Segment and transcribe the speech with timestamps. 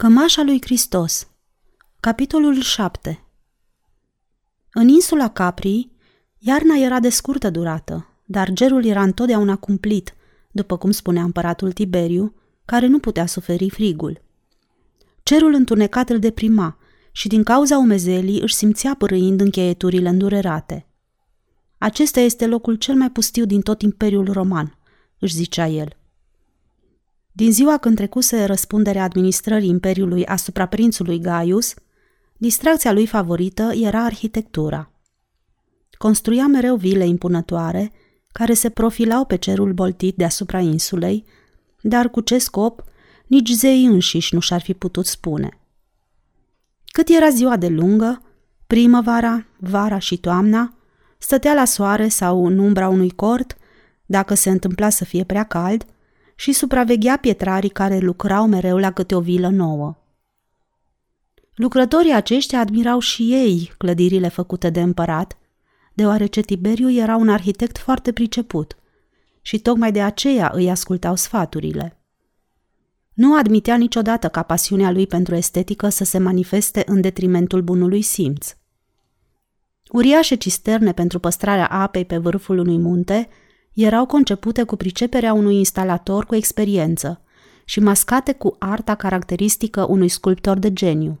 [0.00, 1.28] Cămașa lui Hristos
[2.00, 3.24] Capitolul 7
[4.72, 5.90] În insula Capri,
[6.38, 10.14] iarna era de scurtă durată, dar gerul era întotdeauna cumplit,
[10.50, 12.34] după cum spunea împăratul Tiberiu,
[12.64, 14.22] care nu putea suferi frigul.
[15.22, 16.78] Cerul întunecat îl deprima
[17.12, 20.86] și din cauza umezelii își simțea părâind încheieturile îndurerate.
[21.78, 24.78] Acesta este locul cel mai pustiu din tot Imperiul Roman,
[25.18, 25.99] își zicea el.
[27.32, 31.74] Din ziua când trecuse răspunderea administrării Imperiului asupra prințului Gaius,
[32.36, 34.90] distracția lui favorită era arhitectura.
[35.98, 37.92] Construia mereu vile impunătoare,
[38.32, 41.24] care se profilau pe cerul boltit deasupra insulei,
[41.80, 42.84] dar cu ce scop,
[43.26, 45.60] nici zeii înșiși nu și-ar fi putut spune.
[46.86, 48.22] Cât era ziua de lungă,
[48.66, 50.74] primăvara, vara și toamna,
[51.18, 53.56] stătea la soare sau în umbra unui cort,
[54.06, 55.84] dacă se întâmpla să fie prea cald,
[56.40, 59.96] și supraveghea pietrarii care lucrau mereu la câte o vilă nouă.
[61.54, 65.38] Lucrătorii aceștia admirau și ei clădirile făcute de împărat,
[65.94, 68.76] deoarece Tiberiu era un arhitect foarte priceput
[69.42, 71.98] și tocmai de aceea îi ascultau sfaturile.
[73.12, 78.56] Nu admitea niciodată ca pasiunea lui pentru estetică să se manifeste în detrimentul bunului simț.
[79.90, 83.28] Uriașe cisterne pentru păstrarea apei pe vârful unui munte
[83.74, 87.20] erau concepute cu priceperea unui instalator cu experiență
[87.64, 91.20] și mascate cu arta caracteristică unui sculptor de geniu.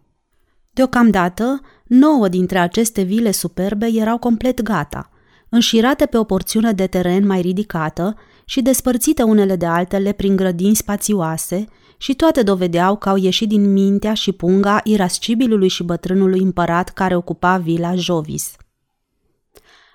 [0.72, 5.10] Deocamdată, nouă dintre aceste vile superbe erau complet gata,
[5.48, 10.74] înșirate pe o porțiune de teren mai ridicată și despărțite unele de altele prin grădini
[10.74, 16.88] spațioase și toate dovedeau că au ieșit din mintea și punga irascibilului și bătrânului împărat
[16.88, 18.56] care ocupa vila Jovis.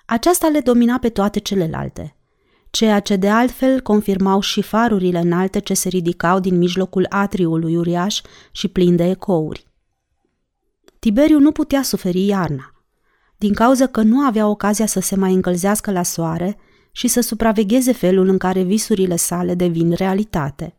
[0.06, 2.16] Aceasta le domina pe toate celelalte
[2.76, 8.22] ceea ce de altfel confirmau și farurile înalte ce se ridicau din mijlocul atriului uriaș
[8.52, 9.68] și plin de ecouri.
[11.00, 12.74] Tiberiu nu putea suferi iarna,
[13.38, 16.58] din cauza că nu avea ocazia să se mai încălzească la soare
[16.92, 20.76] și să supravegheze felul în care visurile sale devin realitate.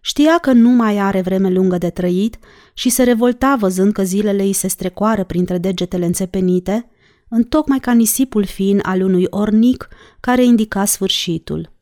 [0.00, 2.38] Știa că nu mai are vreme lungă de trăit
[2.74, 6.90] și se revolta văzând că zilele îi se strecoară printre degetele înțepenite
[7.28, 9.88] întocmai ca nisipul fin al unui ornic
[10.20, 11.74] care indica sfârșitul.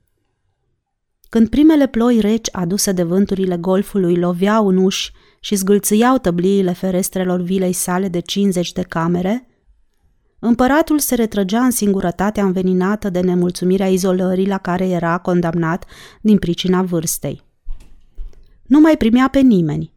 [1.29, 7.41] Când primele ploi reci aduse de vânturile golfului loveau în uși și zgâlțâiau tăbliile ferestrelor
[7.41, 9.49] vilei sale de 50 de camere,
[10.39, 15.85] împăratul se retrăgea în singurătatea înveninată de nemulțumirea izolării la care era condamnat
[16.21, 17.43] din pricina vârstei.
[18.63, 19.93] Nu mai primea pe nimeni.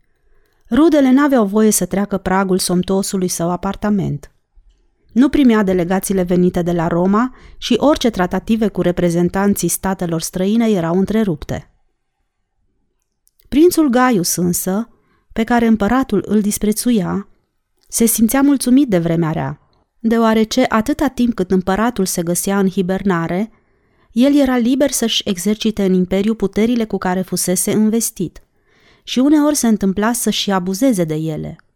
[0.72, 4.32] Rudele n-aveau voie să treacă pragul somtosului său apartament–
[5.18, 10.98] nu primea delegațiile venite de la Roma și orice tratative cu reprezentanții statelor străine erau
[10.98, 11.72] întrerupte.
[13.50, 14.90] Prințul Gaius însă,
[15.34, 17.28] pe care împăratul îl disprețuia,
[17.88, 19.60] se simțea mulțumit de vremea rea,
[20.00, 23.52] deoarece atâta timp cât împăratul se găsea în hibernare,
[24.12, 28.42] el era liber să-și exercite în imperiu puterile cu care fusese investit
[29.04, 31.56] și uneori se întâmpla să-și abuzeze de ele–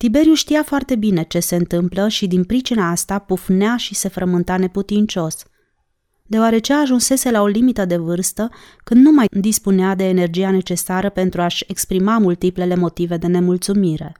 [0.00, 4.56] Tiberiu știa foarte bine ce se întâmplă și din pricina asta pufnea și se frământa
[4.56, 5.44] neputincios,
[6.26, 8.50] deoarece ajunsese la o limită de vârstă
[8.84, 14.16] când nu mai dispunea de energia necesară pentru a-și exprima multiplele motive de nemulțumire.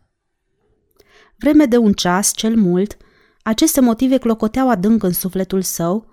[1.37, 2.97] Vreme de un ceas, cel mult,
[3.43, 6.11] aceste motive clocoteau adânc în sufletul său,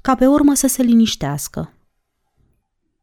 [0.00, 1.74] ca pe urmă să se liniștească.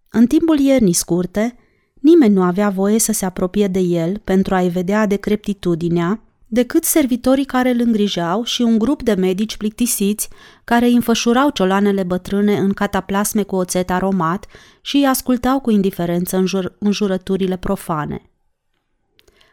[0.09, 1.57] În timpul iernii scurte,
[1.99, 7.45] Nimeni nu avea voie să se apropie de el pentru a-i vedea decreptitudinea, decât servitorii
[7.45, 10.29] care îl îngrijeau și un grup de medici plictisiți
[10.63, 14.45] care îi înfășurau cioloanele bătrâne în cataplasme cu oțet aromat
[14.81, 18.21] și îi ascultau cu indiferență înjur- înjurăturile profane.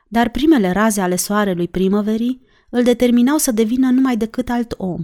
[0.08, 5.02] Dar primele raze ale soarelui primăverii îl determinau să devină numai decât alt om.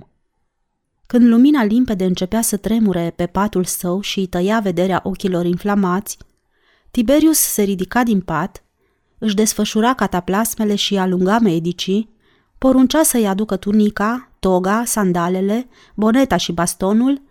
[1.07, 6.19] Când lumina limpede începea să tremure pe patul său și îi tăia vederea ochilor inflamați,
[6.91, 8.65] Tiberius se ridica din pat,
[9.19, 12.11] își desfășura cataplasmele și alunga medicii,
[12.59, 17.23] poruncea să-i aducă tunica, toga, sandalele, boneta și bastonul,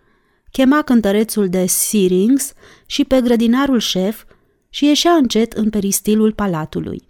[0.50, 2.52] chema cântărețul de Sirings
[2.86, 4.24] și pe grădinarul șef
[4.68, 7.04] și ieșea încet în peristilul palatului.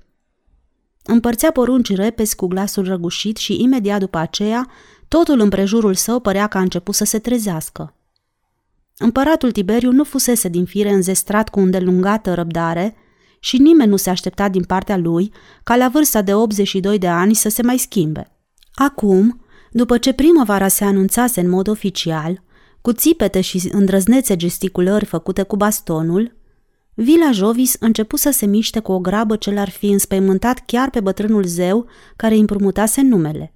[1.03, 4.71] Împărțea porunci repezi cu glasul răgușit și imediat după aceea
[5.09, 7.95] totul împrejurul său părea că a început să se trezească.
[9.03, 12.97] Împăratul Tiberiu nu fusese din fire înzestrat cu îndelungată răbdare
[13.39, 15.33] și nimeni nu se aștepta din partea lui
[15.63, 18.37] ca la vârsta de 82 de ani să se mai schimbe.
[18.75, 22.43] Acum, după ce primăvara se anunțase în mod oficial,
[22.81, 26.37] cu țipete și îndrăznețe gesticulări făcute cu bastonul,
[26.95, 31.01] Vila Jovis începu să se miște cu o grabă ce l-ar fi înspăimântat chiar pe
[31.01, 31.87] bătrânul zeu
[32.17, 33.55] care îi împrumutase numele.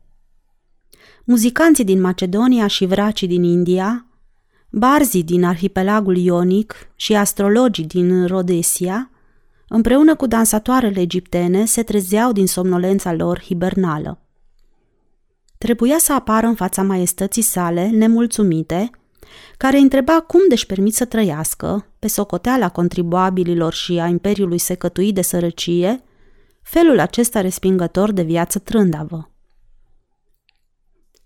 [1.25, 4.09] Muzicanții din Macedonia și vracii din India,
[4.77, 9.11] barzii din arhipelagul Ionic și astrologii din Rhodesia,
[9.69, 14.19] împreună cu dansatoarele egiptene, se trezeau din somnolența lor hibernală.
[15.59, 18.91] Trebuia să apară în fața maestății sale, nemulțumite,
[19.57, 25.23] care întreba cum de-și permit să trăiască, pe socoteala contribuabililor și a imperiului secătuit de
[25.23, 26.03] sărăcie,
[26.63, 29.31] felul acesta respingător de viață trândavă.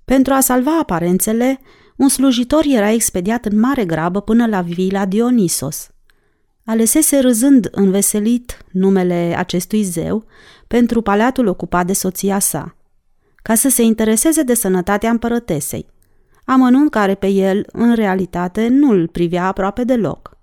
[0.05, 1.61] Pentru a salva aparențele,
[1.99, 5.91] un slujitor era expediat în mare grabă până la vila Dionisos.
[6.65, 10.25] Alesese râzând înveselit numele acestui zeu
[10.67, 12.77] pentru palatul ocupat de soția sa,
[13.43, 15.87] ca să se intereseze de sănătatea împărătesei–
[16.51, 20.37] amănunt care pe el, în realitate, nu îl privea aproape deloc.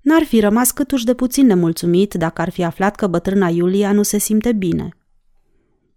[0.00, 4.02] N-ar fi rămas câtuși de puțin nemulțumit dacă ar fi aflat că bătrâna Iulia nu
[4.02, 4.88] se simte bine.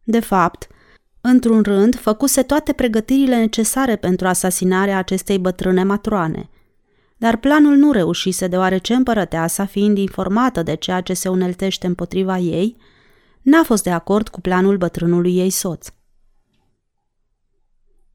[0.03, 0.67] De fapt,
[1.27, 6.49] într-un rând, făcuse toate pregătirile necesare pentru asasinarea acestei bătrâne matroane.
[7.17, 12.77] Dar planul nu reușise deoarece împărăteasa, fiind informată de ceea ce se uneltește împotriva ei,
[13.41, 15.87] n-a fost de acord cu planul bătrânului ei soț.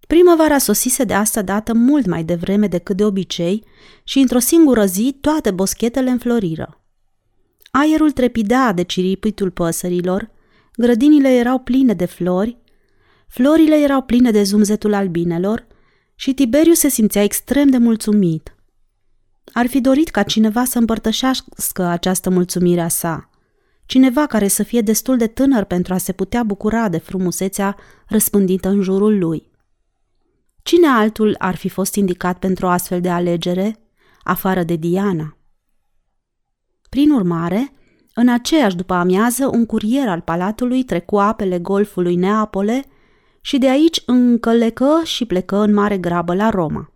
[0.06, 3.65] Primăvara sosise de asta dată mult mai devreme decât de obicei
[4.05, 6.85] și într-o singură zi toate boschetele înfloriră.
[7.71, 10.31] Aerul trepidea de ciripitul păsărilor,
[10.77, 12.59] grădinile erau pline de flori,
[13.31, 15.67] florile erau pline de zumzetul albinelor
[16.15, 18.55] și Tiberiu se simțea extrem de mulțumit.
[19.53, 23.31] Ar fi dorit ca cineva să împărtășească această mulțumire a sa,
[23.87, 28.69] cineva care să fie destul de tânăr pentru a se putea bucura de frumusețea răspândită
[28.69, 29.50] în jurul lui.
[30.62, 33.79] Cine altul ar fi fost indicat pentru o astfel de alegere,
[34.23, 35.37] afară de Diana?
[36.88, 37.73] Prin urmare,
[38.15, 42.85] în aceeași după amiază, un curier al palatului trecu apele golfului Neapole
[43.41, 46.93] și de aici încălecă și plecă în mare grabă la Roma.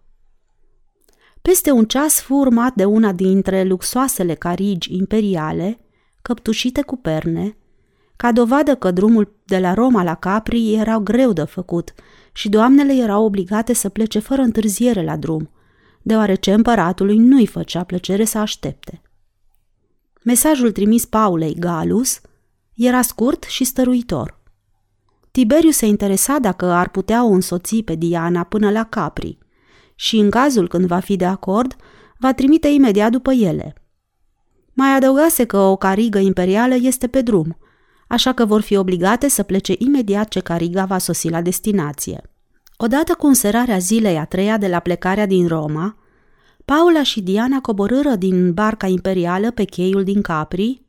[1.43, 5.81] Peste un ceas fu urmat de una dintre luxoasele carigi imperiale,
[6.23, 7.57] căptușite cu perne,
[8.17, 11.95] ca dovadă că drumul de la Roma la Capri era greu de făcut
[12.33, 15.51] și doamnele erau obligate să plece fără întârziere la drum,
[16.03, 19.03] deoarece împăratului nu-i făcea plăcere să aștepte.
[20.23, 22.21] Mesajul trimis Paulei Galus
[22.75, 24.43] era scurt și stăruitor.
[25.35, 29.39] Tiberiu se interesa dacă ar putea o însoți pe Diana până la Capri
[29.95, 31.77] și, în cazul când va fi de acord,
[32.19, 33.75] va trimite imediat după ele.
[34.73, 37.57] Mai adăugase că o carigă imperială este pe drum–
[38.09, 42.23] așa că vor fi obligate să plece imediat ce Cariga va sosi la destinație.
[42.77, 45.97] Odată cu înserarea zilei a treia de la plecarea din Roma,
[46.65, 50.84] Paula și Diana coborâră din barca imperială pe cheiul din Capri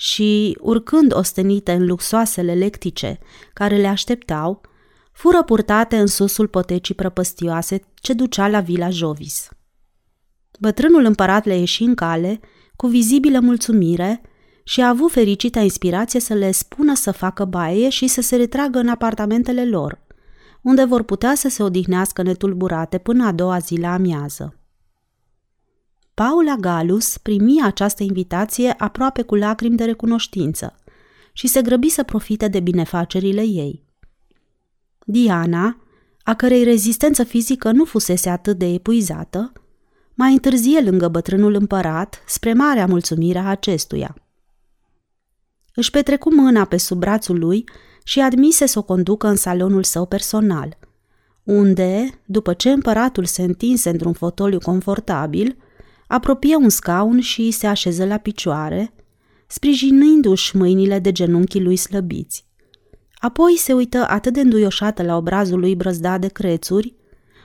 [0.00, 3.18] și, urcând ostenite în luxoasele lectice
[3.52, 4.60] care le așteptau,
[5.12, 9.48] fură purtate în susul potecii prăpăstioase ce ducea la vila Jovis.
[10.60, 12.40] Bătrânul împărat le ieși în cale,
[12.76, 14.22] cu vizibilă mulțumire,
[14.64, 18.78] și a avut fericita inspirație să le spună să facă baie și să se retragă
[18.78, 20.00] în apartamentele lor,
[20.62, 24.59] unde vor putea să se odihnească netulburate până a doua zi la amiază.
[26.20, 30.74] Paula Galus primi această invitație aproape cu lacrimi de recunoștință
[31.32, 33.84] și se grăbi să profite de binefacerile ei.
[35.04, 35.76] Diana,
[36.22, 39.52] a cărei rezistență fizică nu fusese atât de epuizată,
[40.14, 44.16] mai întârzie lângă bătrânul împărat spre marea mulțumire a acestuia–
[45.74, 47.64] își petrecu mâna pe sub brațul lui
[48.04, 50.78] și admise să o conducă în salonul său personal,
[51.42, 55.56] unde, după ce împăratul se întinse într-un fotoliu confortabil,
[56.10, 58.94] apropie un scaun și se așeză la picioare,
[59.46, 62.44] sprijinindu-și mâinile de genunchii lui slăbiți.
[63.18, 66.94] Apoi se uită atât de înduioșată la obrazul lui brăzdat de crețuri,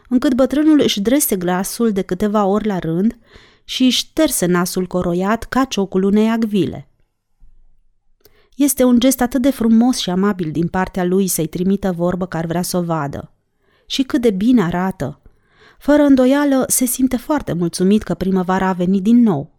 [0.09, 3.17] încât bătrânul își drese glasul de câteva ori la rând
[3.63, 6.89] și își șterse nasul coroiat ca ciocul unei agvile–
[8.55, 12.37] este un gest atât de frumos și amabil din partea lui să-i trimită vorbă că
[12.37, 13.33] ar vrea să o vadă.
[13.85, 15.21] Și cât de bine arată!
[15.77, 19.53] Fără îndoială, se simte foarte mulțumit că primăvara a venit din nou.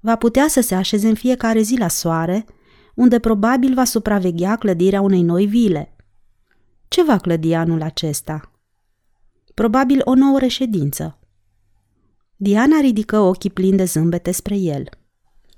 [0.00, 2.44] Va putea să se așeze în fiecare zi la soare,
[2.94, 5.96] unde probabil va supraveghea clădirea unei noi vile.
[6.88, 8.52] Ce va clădi anul acesta?
[9.54, 11.18] Probabil o nouă reședință.
[12.36, 14.88] Diana ridică ochii plini de zâmbete spre el.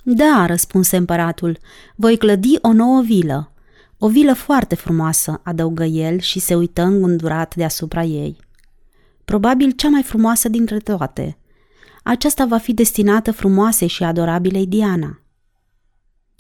[0.05, 1.59] Da, răspunse împăratul,
[1.97, 3.53] voi clădi o nouă vilă.
[3.99, 8.37] O vilă foarte frumoasă, adăugă el și se uită îngândurat deasupra ei.
[9.29, 11.39] Probabil cea mai frumoasă dintre toate.
[12.03, 15.21] aceasta va fi destinată frumoasei și adorabilei Diana.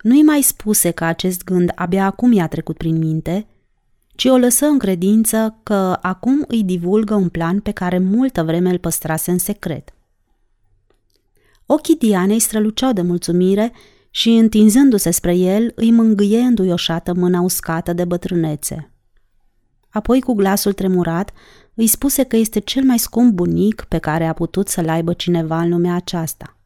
[0.03, 3.47] Nu-i mai spuse că acest gând abia acum i-a trecut prin minte,
[4.15, 8.71] ci o lăsă în credință că acum îi divulgă un plan pe care multă vreme
[8.71, 9.95] îl păstrase în secret.
[11.67, 13.73] Ochii Dianei străluceau de mulțumire
[14.11, 18.93] și, întinzându-se spre el, îi mângâie înduioșată mâna uscată de bătrânețe.
[19.89, 21.33] Apoi, cu glasul tremurat,
[21.79, 25.61] îi spuse că este cel mai scump bunic pe care a putut să-l aibă cineva
[25.61, 26.57] în lumea aceasta.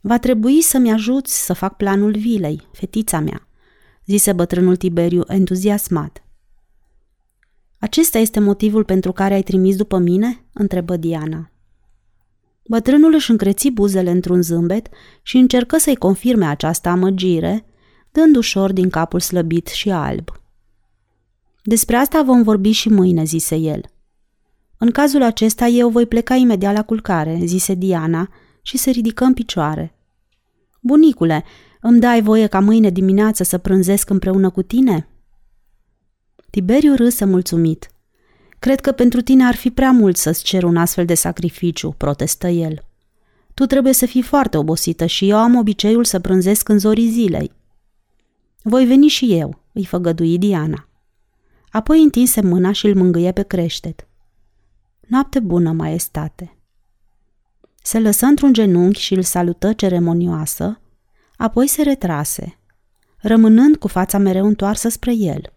[0.00, 3.48] Va trebui să-mi ajuți să fac planul vilei, fetița mea,
[4.06, 6.24] zise bătrânul Tiberiu entuziasmat.
[7.78, 10.44] Acesta este motivul pentru care ai trimis după mine?
[10.52, 11.50] întrebă Diana.
[12.68, 14.88] Bătrânul își încreți buzele într-un zâmbet
[15.22, 17.64] și încercă să-i confirme această amăgire,
[18.12, 20.30] dând ușor din capul slăbit și alb.
[21.68, 23.80] Despre asta vom vorbi și mâine, zise el.
[24.78, 28.28] În cazul acesta eu voi pleca imediat la culcare, zise Diana
[28.62, 29.94] și se ridică în picioare.
[30.80, 31.44] Bunicule,
[31.80, 35.08] îmi dai voie ca mâine dimineață să prânzesc împreună cu tine?
[36.50, 37.90] Tiberiu râse mulțumit.
[38.58, 42.48] Cred că pentru tine ar fi prea mult să-ți cer un astfel de sacrificiu, protestă
[42.48, 42.84] el.
[43.54, 47.52] Tu trebuie să fii foarte obosită și eu am obiceiul să prânzesc în zorii zilei.
[48.62, 50.87] Voi veni și eu, îi făgădui Diana.
[51.78, 54.08] Apoi întinse mâna și îl mângâie pe creștet.
[55.00, 56.56] Noapte bună, maestate!
[57.82, 60.80] Se lăsă într-un genunchi și îl salută ceremonioasă,
[61.36, 62.58] apoi se retrase,
[63.18, 65.52] rămânând cu fața mereu întoarsă spre el.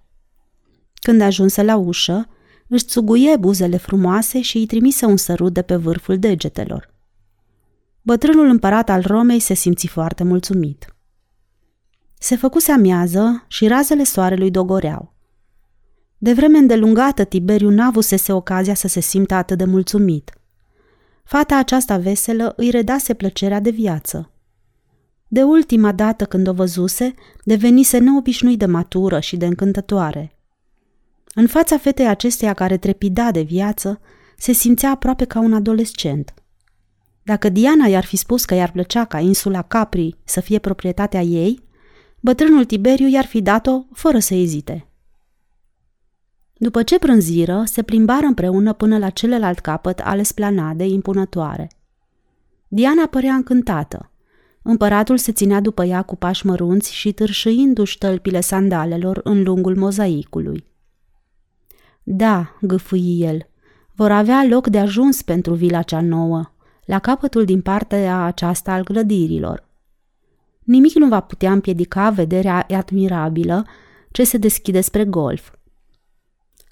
[0.94, 2.28] Când ajunse la ușă,
[2.68, 6.94] își țuguie buzele frumoase și îi trimise un sărut de pe vârful degetelor.
[8.02, 10.96] Bătrânul împărat al Romei se simți foarte mulțumit.
[12.20, 15.11] Se făcuse amiază și razele soarelui dogoreau.
[16.24, 20.32] De vreme îndelungată, Tiberiu n-avusese ocazia să se simtă atât de mulțumit.
[21.24, 24.32] Fata aceasta veselă îi redase plăcerea de viață.
[25.28, 27.14] De ultima dată când o văzuse,
[27.44, 30.38] devenise neobișnuit de matură și de încântătoare.
[31.34, 34.00] În fața fetei acesteia care trepida de viață,
[34.38, 36.34] se simțea aproape ca un adolescent.
[37.24, 41.64] Dacă Diana i-ar fi spus că i-ar plăcea ca insula Capri să fie proprietatea ei,
[42.20, 44.86] bătrânul Tiberiu i-ar fi dat-o fără să ezite.
[46.64, 51.70] După ce prânziră, se plimbară împreună până la celălalt capăt ale splanadei impunătoare.
[52.68, 54.12] Diana părea încântată.
[54.62, 60.66] Împăratul se ținea după ea cu pași mărunți și târșâindu-și tălpile sandalelor în lungul mozaicului.
[62.04, 63.48] Da, gâfâi el,
[63.96, 66.52] vor avea loc de ajuns pentru vila cea nouă,
[66.86, 69.68] la capătul din partea aceasta al grădirilor.
[70.64, 73.66] Nimic nu va putea împiedica vederea admirabilă
[74.12, 75.52] ce se deschide spre golf–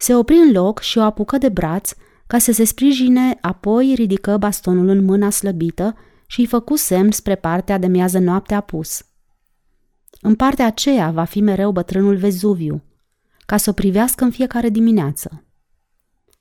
[0.01, 1.91] se opri în loc și o apucă de braț
[2.27, 5.95] ca să se sprijine, apoi ridică bastonul în mâna slăbită
[6.27, 9.05] și îi făcu semn spre partea de miază noapte apus.
[10.21, 12.83] În partea aceea va fi mereu bătrânul Vezuviu,
[13.45, 15.43] ca să o privească în fiecare dimineață.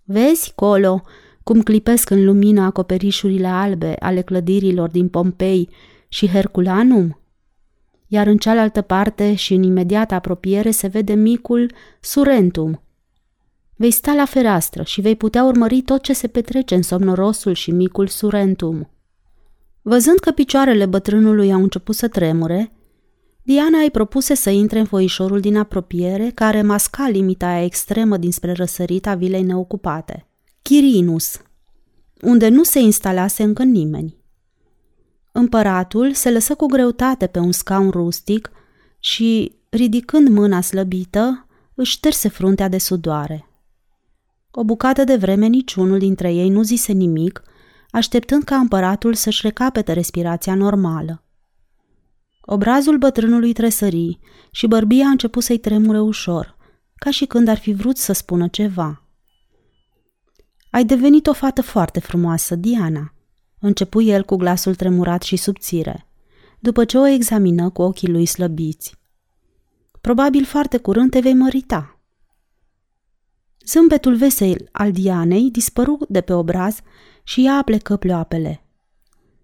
[0.05, 1.03] Vezi, colo,
[1.43, 5.69] cum clipesc în lumină acoperișurile albe ale clădirilor din Pompei
[6.09, 7.21] și Herculanum?
[8.07, 12.83] Iar în cealaltă parte și în imediată apropiere se vede micul Surentum,
[13.81, 17.71] Vei sta la fereastră și vei putea urmări tot ce se petrece în somnorosul și
[17.71, 18.91] micul Surentum.
[19.83, 22.73] Văzând că picioarele bătrânului au început să tremure,
[23.43, 28.53] Diana îi propuse să intre în foișorul din apropiere, care masca limita aia extremă dinspre
[28.53, 30.27] răsărita vilei neocupate.
[30.63, 31.41] Chirinus,
[32.23, 34.17] unde nu se instalase încă nimeni.
[35.33, 38.51] Împăratul se lăsă cu greutate pe un scaun rustic
[38.99, 43.48] și, ridicând mâna slăbită, își șterse fruntea de sudoare.
[44.51, 47.43] O bucată de vreme niciunul dintre ei nu zise nimic,
[47.91, 51.23] așteptând ca împăratul să-și recapete respirația normală.
[52.41, 54.19] Obrazul bătrânului tresări
[54.51, 56.57] și bărbia a început să-i tremure ușor,
[56.95, 59.03] ca și când ar fi vrut să spună ceva.
[60.71, 63.15] Ai devenit o fată foarte frumoasă, Diana,
[63.59, 66.07] începu el cu glasul tremurat și subțire,
[66.59, 68.97] după ce o examină cu ochii lui slăbiți.
[70.01, 71.98] Probabil foarte curând te vei mărita.
[73.69, 76.81] Zâmbetul vesel al Dianei dispăru de pe obraz
[77.23, 78.63] și ea aplecă pleoapele.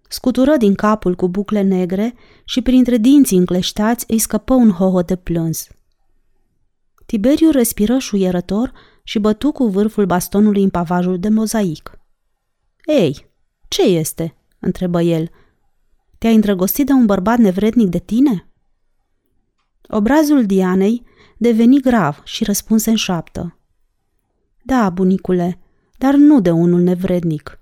[0.09, 2.13] Scutură din capul cu bucle negre
[2.45, 5.67] și printre dinții încleștați îi scăpă un hohot de plâns.
[7.05, 8.71] Tiberiu respiră șuierător
[9.03, 11.99] și bătu cu vârful bastonului în pavajul de mozaic.
[12.85, 13.31] Ei,
[13.67, 15.29] ce este?" întrebă el.
[16.17, 18.49] Te-ai îndrăgostit de un bărbat nevrednic de tine?"
[19.87, 21.03] Obrazul Dianei
[21.37, 23.59] deveni grav și răspunse în șaptă.
[24.67, 25.59] Da, bunicule,
[25.97, 27.59] dar nu de unul nevrednic.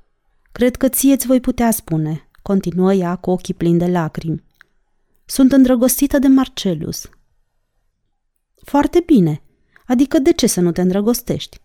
[0.51, 4.43] Cred că ție ți voi putea spune, continuă ea cu ochii plini de lacrimi.
[5.25, 7.09] Sunt îndrăgostită de Marcelus.
[8.55, 9.41] Foarte bine.
[9.85, 11.59] Adică de ce să nu te îndrăgostești?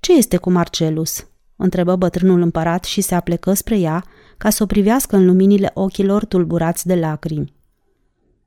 [0.00, 1.26] Ce este cu Marcelus?
[1.56, 4.04] întrebă bătrânul împărat și se aplecă spre ea
[4.36, 7.54] ca să o privească în luminile ochilor tulburați de lacrimi.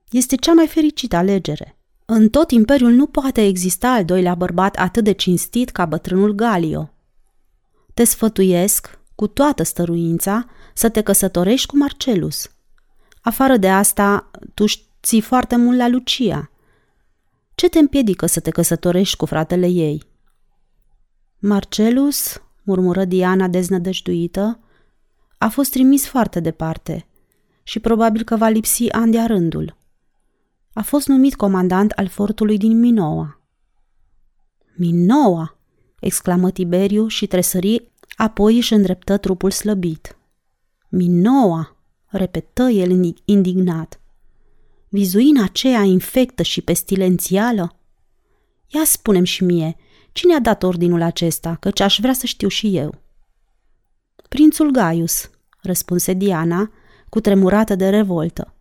[0.09, 1.77] Este cea mai fericită alegere.
[2.05, 6.93] În tot imperiul nu poate exista al doilea bărbat atât de cinstit ca bătrânul Galio.
[7.93, 12.49] Te sfătuiesc, cu toată stăruința, să te căsătorești cu Marcelus.
[13.21, 14.65] Afară de asta, tu
[15.03, 16.51] ții foarte mult la Lucia.
[17.55, 20.03] Ce te împiedică să te căsătorești cu fratele ei?
[21.39, 24.59] Marcelus, murmură Diana deznădăjduită,
[25.37, 27.07] a fost trimis foarte departe
[27.63, 29.77] și probabil că va lipsi an de rândul.
[30.75, 33.41] A fost numit comandant al fortului din Minoa.
[34.77, 35.57] Minoa!
[35.99, 40.17] exclamă Tiberiu și tresări, apoi își îndreptă trupul slăbit.
[40.89, 41.75] Minoa!
[42.05, 44.01] repetă el indignat.
[44.89, 47.79] Vizuina aceea infectă și pestilențială?
[48.67, 49.75] Ia spunem și mie,
[50.11, 52.95] cine a dat ordinul acesta, căci aș vrea să știu și eu.
[54.29, 55.29] Prințul Gaius,
[55.61, 56.71] răspunse Diana,
[57.09, 58.53] cu tremurată de revoltă.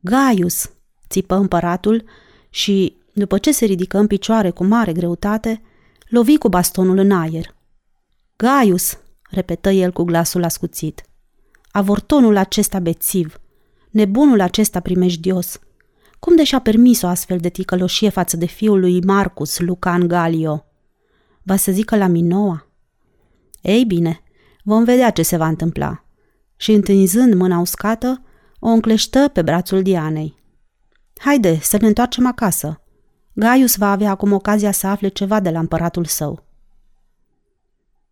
[0.00, 0.70] Gaius,
[1.08, 2.04] țipă împăratul
[2.50, 5.62] și, după ce se ridică în picioare cu mare greutate,
[6.08, 7.54] lovi cu bastonul în aer.
[8.36, 8.98] Gaius,
[9.30, 11.02] repetă el cu glasul ascuțit,
[11.70, 13.40] avortonul acesta bețiv,
[13.90, 15.58] nebunul acesta primejdios,
[16.18, 20.64] cum de și-a permis o astfel de ticăloșie față de fiul lui Marcus Lucan Galio?
[21.42, 22.66] Va să zică la Minoa?
[23.60, 24.22] Ei bine,
[24.62, 26.04] vom vedea ce se va întâmpla.
[26.56, 28.22] Și întinzând mâna uscată,
[28.58, 30.37] o încleștă pe brațul Dianei.
[31.18, 32.80] Haide, să ne întoarcem acasă.
[33.32, 36.44] Gaius va avea acum ocazia să afle ceva de la împăratul său.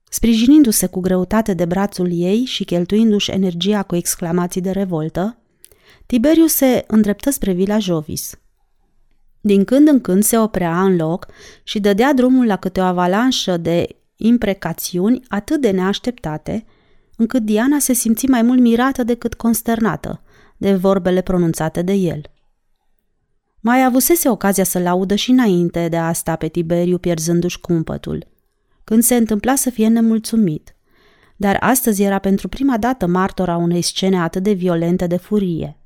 [0.09, 5.39] Sprijinindu-se cu greutate de brațul ei și cheltuindu-și energia cu exclamații de revoltă,
[6.07, 8.39] Tiberiu se îndreptă spre vila Jovis.
[9.41, 11.27] Din când în când se oprea în loc
[11.63, 16.65] și dădea drumul la câte o avalanșă de imprecațiuni atât de neașteptate,
[17.17, 20.21] încât Diana se simți mai mult mirată decât consternată
[20.57, 22.31] de vorbele pronunțate de el.
[23.69, 28.27] Mai avusese ocazia să-l audă și înainte de asta pe Tiberiu pierzându-și cumpătul,
[28.85, 30.77] când se întâmpla să fie nemulțumit.
[31.37, 35.77] Dar astăzi era pentru prima dată martora unei scene atât de violente de furie.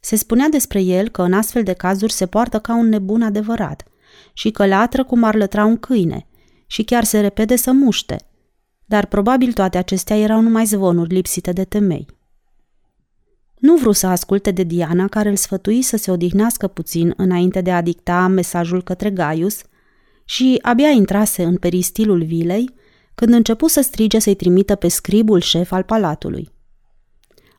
[0.00, 3.84] Se spunea despre el că în astfel de cazuri se poartă ca un nebun adevărat
[4.32, 6.26] și că latră cum ar lătra un câine
[6.66, 8.16] și chiar se repede să muște.
[8.84, 12.06] Dar probabil toate acestea erau numai zvonuri lipsite de temei.
[13.62, 17.72] Nu vreau să asculte de Diana, care îl sfătui să se odihnească puțin înainte de
[17.72, 19.62] a dicta mesajul către Gaius
[20.24, 22.74] și abia intrase în peristilul vilei
[23.14, 26.48] când începu să strige să-i trimită pe scribul șef al palatului.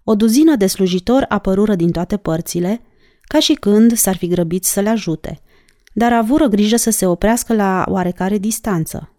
[0.04, 2.82] O duzină de slujitori apărură din toate părțile,
[3.22, 5.42] ca și când s-ar fi grăbit să le ajute,
[5.94, 9.14] dar avură grijă să se oprească la oarecare distanță.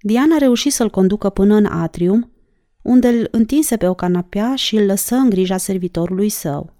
[0.00, 2.32] Diana reuși să-l conducă până în atrium,
[2.88, 6.72] unde îl întinse pe o canapea și îl lăsă în grija servitorului său.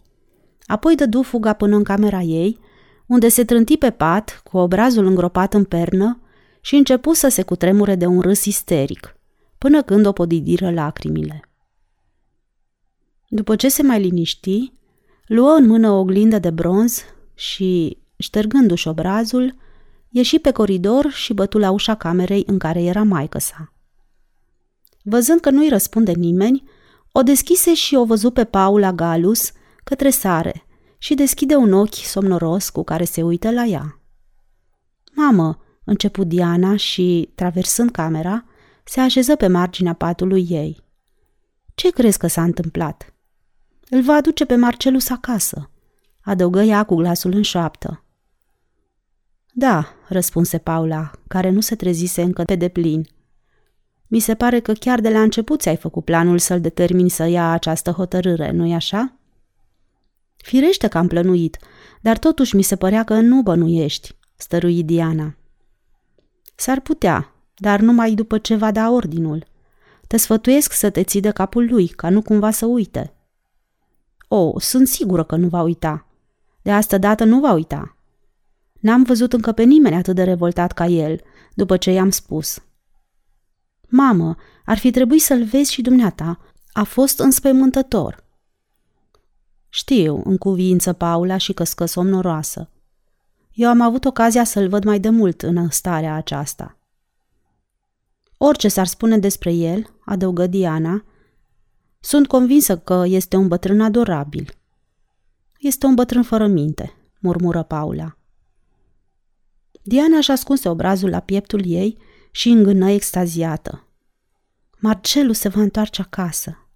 [0.66, 2.58] Apoi dădu fuga până în camera ei,
[3.06, 6.20] unde se trânti pe pat, cu obrazul îngropat în pernă,
[6.60, 9.16] și începu să se cutremure de un râs isteric,
[9.58, 11.42] până când o podidiră lacrimile.
[13.28, 14.72] După ce se mai liniști,
[15.26, 17.02] luă în mână o oglindă de bronz
[17.34, 19.54] și, ștergându-și obrazul,
[20.08, 23.72] ieși pe coridor și bătu la ușa camerei în care era maică sa.
[25.02, 26.64] Văzând că nu-i răspunde nimeni,
[27.12, 29.52] o deschise și o văzu pe Paula Galus
[29.84, 30.66] către sare
[30.98, 34.00] și deschide un ochi somnoros cu care se uită la ea.
[35.14, 38.44] Mamă, început Diana și, traversând camera,
[38.84, 40.84] se așeză pe marginea patului ei.
[41.74, 43.14] Ce crezi că s-a întâmplat?
[43.90, 45.70] Îl va aduce pe Marcelus acasă,
[46.20, 48.02] adăugă ea cu glasul în șoaptă.
[49.52, 53.08] Da, răspunse Paula, care nu se trezise încă pe deplin.
[54.08, 57.50] Mi se pare că chiar de la început ți-ai făcut planul să-l determini să ia
[57.50, 59.12] această hotărâre, nu-i așa?
[60.36, 61.58] Firește că am plănuit,
[62.00, 65.36] dar totuși mi se părea că nu bănuiești, stărui Diana.
[66.54, 69.46] S-ar putea, dar numai după ce va da ordinul.
[70.06, 73.12] Te sfătuiesc să te ții de capul lui, ca nu cumva să uite.
[74.28, 76.06] O, sunt sigură că nu va uita.
[76.62, 77.96] De asta dată nu va uita.
[78.80, 81.20] N-am văzut încă pe nimeni atât de revoltat ca el,
[81.54, 82.62] după ce i-am spus.
[83.88, 86.38] Mamă, ar fi trebuit să-l vezi și dumneata.
[86.72, 88.24] A fost înspăimântător.
[89.68, 92.70] Știu, în cuvință Paula și căscă somnoroasă.
[93.52, 96.78] Eu am avut ocazia să-l văd mai de mult în starea aceasta.
[98.36, 101.04] Orice s-ar spune despre el, adăugă Diana,
[102.00, 104.54] sunt convinsă că este un bătrân adorabil.
[105.58, 108.16] Este un bătrân fără minte, murmură Paula.
[109.82, 111.98] Diana își ascunse obrazul la pieptul ei
[112.30, 113.86] și îngână extaziată.
[114.78, 116.68] Marcelu se va întoarce acasă.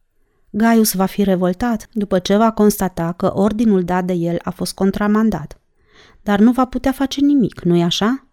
[0.51, 4.75] Gaius va fi revoltat după ce va constata că ordinul dat de el a fost
[4.75, 5.61] contramandat.
[6.23, 8.27] Dar nu va putea face nimic, nu-i așa?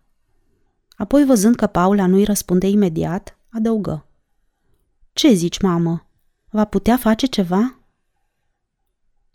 [0.95, 4.05] Apoi, văzând că Paula nu-i răspunde imediat, adăugă.
[5.13, 6.07] Ce zici, mamă?
[6.49, 7.79] Va putea face ceva?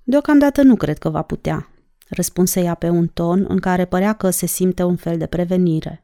[0.02, 1.68] Deocamdată nu cred că va putea,
[2.08, 6.03] răspunse ea pe un ton în care părea că se simte un fel de prevenire.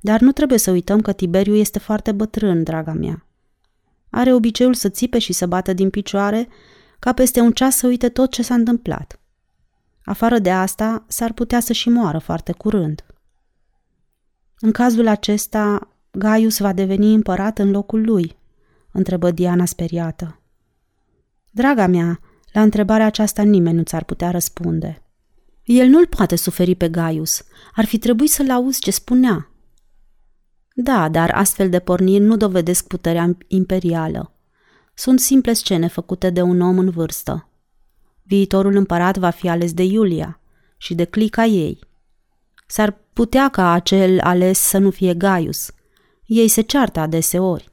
[0.00, 3.26] Dar nu trebuie să uităm că Tiberiu este foarte bătrân, draga mea.
[4.10, 6.48] Are obiceiul să țipe și să bată din picioare,
[6.98, 9.20] ca peste un ceas să uite tot ce s-a întâmplat.
[10.04, 13.04] Afară de asta, s-ar putea să și moară foarte curând.
[14.58, 18.36] În cazul acesta, Gaius va deveni împărat în locul lui,
[18.92, 20.40] întrebă Diana speriată.
[21.50, 22.20] Draga mea,
[22.52, 25.02] la întrebarea aceasta nimeni nu ți-ar putea răspunde.
[25.64, 27.42] El nu-l poate suferi pe Gaius.
[27.74, 29.50] Ar fi trebuit să-l auzi ce spunea.
[30.80, 34.32] Da, dar astfel de porniri nu dovedesc puterea imperială.
[34.94, 37.48] Sunt simple scene făcute de un om în vârstă.
[38.22, 40.40] Viitorul împărat va fi ales de Iulia
[40.76, 41.78] și de clica ei.
[42.66, 45.70] S-ar putea ca acel ales să nu fie Gaius.
[46.26, 47.68] Ei se ceartă adeseori.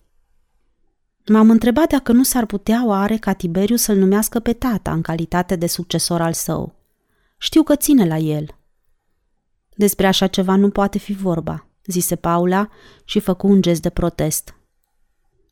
[1.28, 5.56] M-am întrebat dacă nu s-ar putea oare ca Tiberiu să-l numească pe tata în calitate
[5.56, 6.76] de succesor al său.
[7.38, 8.48] Știu că ține la el.
[9.76, 12.70] Despre așa ceva nu poate fi vorba, zise Paula
[13.06, 14.56] și făcu un gest de protest.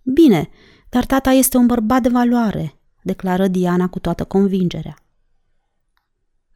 [0.03, 0.49] Bine,
[0.89, 4.97] dar tata este un bărbat de valoare, declară Diana cu toată convingerea.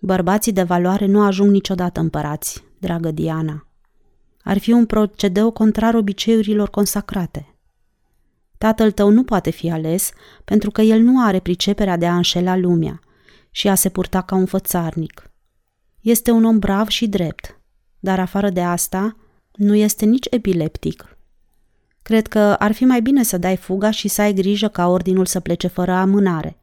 [0.01, 3.67] Bărbații de valoare nu ajung niciodată împărați, dragă Diana.
[4.43, 7.55] Ar fi un procedeu contrar obiceiurilor consacrate.
[8.57, 10.11] Tatăl tău nu poate fi ales
[10.45, 12.99] pentru că el nu are priceperea de a înșela lumea
[13.51, 15.31] și a se purta ca un fățarnic.
[15.99, 17.59] Este un om brav și drept,
[17.99, 19.15] dar afară de asta,
[19.57, 21.17] nu este nici epileptic.
[22.01, 25.25] Cred că ar fi mai bine să dai fuga și să ai grijă ca ordinul
[25.25, 26.59] să plece fără amânare.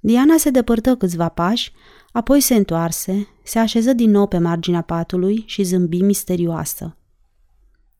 [0.00, 1.72] Diana se depărtă câțiva pași,
[2.12, 6.96] apoi se întoarse, se așeză din nou pe marginea patului și zâmbi misterioasă.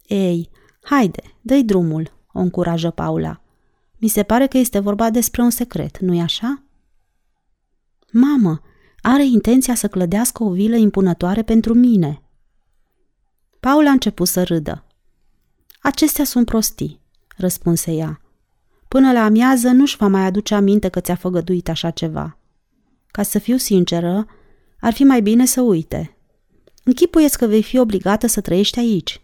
[0.06, 0.50] Ei,
[0.82, 3.42] haide, dă drumul, o încurajă Paula.
[3.98, 6.62] Mi se pare că este vorba despre un secret, nu-i așa?
[8.12, 8.60] Mamă,
[9.00, 12.21] are intenția să clădească o vilă impunătoare pentru mine.
[13.66, 14.84] Paula a început să râdă.
[15.80, 17.00] Acestea sunt prostii,
[17.36, 18.20] răspunse ea.
[18.88, 22.38] Până la amiază nu-și va mai aduce aminte că ți-a făgăduit așa ceva.
[23.06, 24.26] Ca să fiu sinceră,
[24.80, 26.16] ar fi mai bine să uite.
[26.84, 29.22] Închipuieți că vei fi obligată să trăiești aici.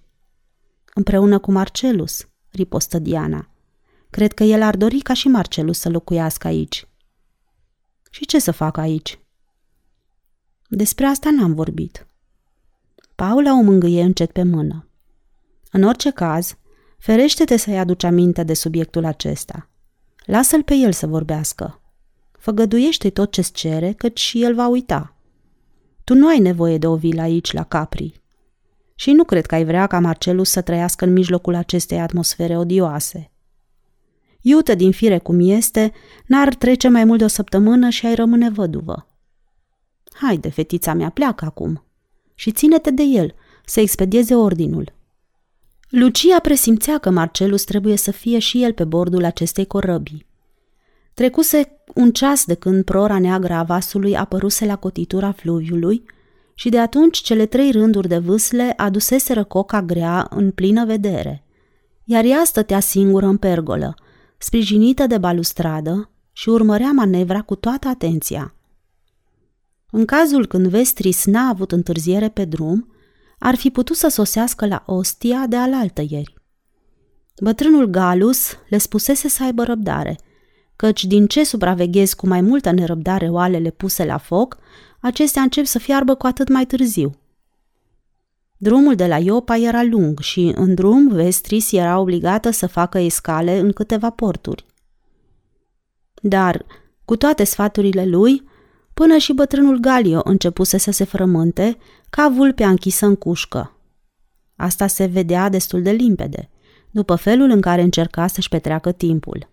[0.94, 3.48] Împreună cu Marcelus, ripostă Diana.
[4.11, 6.88] Cred că el ar dori ca și Marcelus să locuiască aici.
[8.11, 9.18] Și ce să fac aici?
[10.68, 12.07] Despre asta n-am vorbit.
[13.24, 14.88] Paula o mângâie încet pe mână.
[15.70, 16.57] În orice caz,
[16.98, 19.70] ferește-te să-i aduci aminte de subiectul acesta.
[20.24, 21.81] Lasă-l pe el să vorbească.
[22.33, 25.16] Făgăduiește tot ce-ți cere, căci și el va uita.
[26.04, 28.22] Tu nu ai nevoie de o vilă aici, la Capri.
[28.94, 33.31] Și nu cred că ai vrea ca Marcelus să trăiască în mijlocul acestei atmosfere odioase.
[34.40, 35.92] Iută din fire cum este,
[36.26, 39.07] n-ar trece mai mult de o săptămână și ai rămâne văduvă.
[40.12, 41.83] Haide, fetița mea, pleacă acum
[42.38, 44.92] și ține-te de el, să expedieze ordinul.
[45.88, 50.27] Lucia presimțea că Marcelus trebuie să fie și el pe bordul acestei corăbii.
[51.14, 56.05] Trecuse un ceas de când prora neagră a vasului apăruse la cotitura fluviului
[56.55, 61.44] și de atunci cele trei rânduri de vâsle aduseseră coca grea în plină vedere,
[62.05, 63.94] iar ea stătea singură în pergolă,
[64.37, 68.53] sprijinită de balustradă și urmărea manevra cu toată atenția.
[69.90, 72.92] În cazul când Vestris n-a avut întârziere pe drum,
[73.38, 76.35] ar fi putut să sosească la Ostia de alaltă ieri.
[77.40, 80.18] Bătrânul Galus le spusese să aibă răbdare,
[80.77, 84.59] căci din ce supraveghezi cu mai multă nerăbdare oalele puse la foc,
[85.01, 87.18] acestea încep să fiarbă cu atât mai târziu.
[88.57, 93.59] Drumul de la Iopa era lung și în drum Vestris era obligată să facă escale
[93.59, 94.66] în câteva porturi.
[96.14, 96.64] Dar,
[97.05, 98.42] cu toate sfaturile lui,
[98.98, 101.78] până și bătrânul Galio începuse să se frământe
[102.11, 103.76] ca vulpea închisă în cușcă.
[104.56, 106.50] Asta se vedea destul de limpede,
[106.90, 109.48] după felul în care încerca să-și petreacă timpul.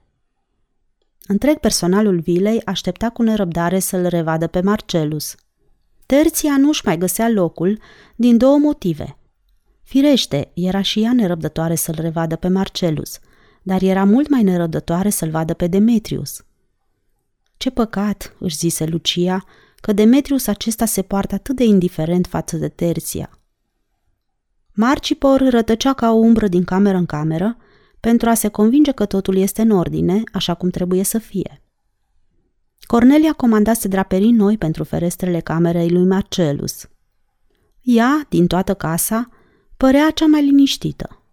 [1.27, 5.36] Întreg personalul vilei aștepta cu nerăbdare să-l revadă pe Marcelus.
[6.05, 7.79] Terția nu-și mai găsea locul
[8.15, 9.17] din două motive.
[9.84, 13.19] Firește, era și ea nerăbdătoare să-l revadă pe Marcelus,
[13.63, 16.44] dar era mult mai nerăbdătoare să-l vadă pe Demetrius.
[17.57, 22.67] Ce păcat, își zise Lucia, că Demetrius acesta se poartă atât de indiferent față de
[22.67, 23.39] Terția.
[24.73, 27.57] Marcipor rătăcea ca o umbră din cameră în cameră
[27.99, 31.61] pentru a se convinge că totul este în ordine, așa cum trebuie să fie.
[32.79, 36.89] Cornelia comandase draperii noi pentru ferestrele camerei lui Marcelus.
[37.81, 39.29] Ea, din toată casa,
[39.77, 41.23] părea cea mai liniștită.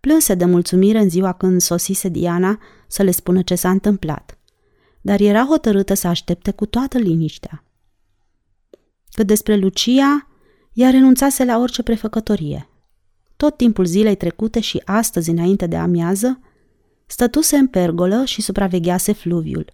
[0.00, 4.37] Plânse de mulțumire în ziua când sosise Diana să le spună ce s-a întâmplat,
[5.00, 7.64] dar era hotărâtă să aștepte cu toată liniștea.
[9.10, 10.28] Cât despre Lucia,
[10.72, 12.68] ea renunțase la orice prefăcătorie.
[13.36, 16.40] Tot timpul zilei trecute și astăzi, înainte de amiază,
[17.06, 19.72] stătuse în pergolă și supraveghease fluviul.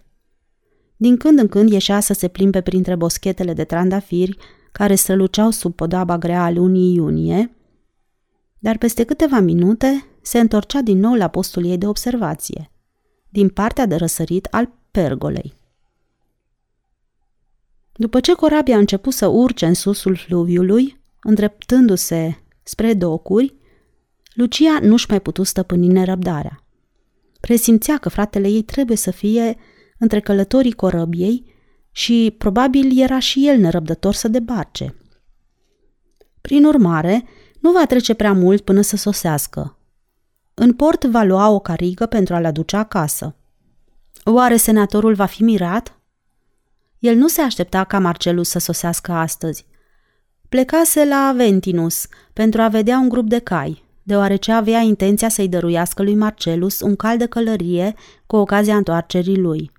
[0.97, 4.37] Din când în când ieșea să se plimbe printre boschetele de trandafiri
[4.71, 7.55] care străluceau sub podaba grea a lunii iunie,
[8.59, 12.71] dar peste câteva minute se întorcea din nou la postul ei de observație,
[13.29, 15.53] din partea de răsărit al pergolei.
[17.93, 23.55] După ce corabia a început să urce în susul fluviului, îndreptându-se spre docuri,
[24.33, 26.63] Lucia nu-și mai putut stăpâni nerăbdarea.
[27.39, 29.57] Presimțea că fratele ei trebuie să fie
[29.97, 31.45] între călătorii corăbiei
[31.91, 34.95] și probabil era și el nerăbdător să debarce.
[36.41, 37.23] Prin urmare,
[37.59, 39.77] nu va trece prea mult până să sosească.
[40.53, 43.35] În port va lua o carigă pentru a-l aduce acasă.
[44.27, 45.99] Oare senatorul va fi mirat?
[46.99, 49.65] El nu se aștepta ca Marcelus să sosească astăzi.
[50.49, 56.03] Plecase la Aventinus pentru a vedea un grup de cai, deoarece avea intenția să-i dăruiască
[56.03, 59.71] lui Marcelus un cal de călărie cu ocazia întoarcerii lui.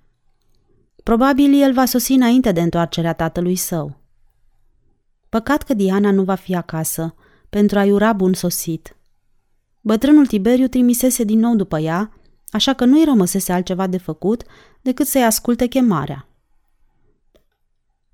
[1.03, 3.97] Probabil el va sosi înainte de întoarcerea tatălui său.
[5.29, 7.15] Păcat că Diana nu va fi acasă,
[7.49, 8.95] pentru a-i ura bun sosit.
[9.81, 12.11] Bătrânul Tiberiu trimisese din nou după ea,
[12.49, 14.43] așa că nu-i rămăsese altceva de făcut
[14.81, 16.27] decât să-i asculte chemarea.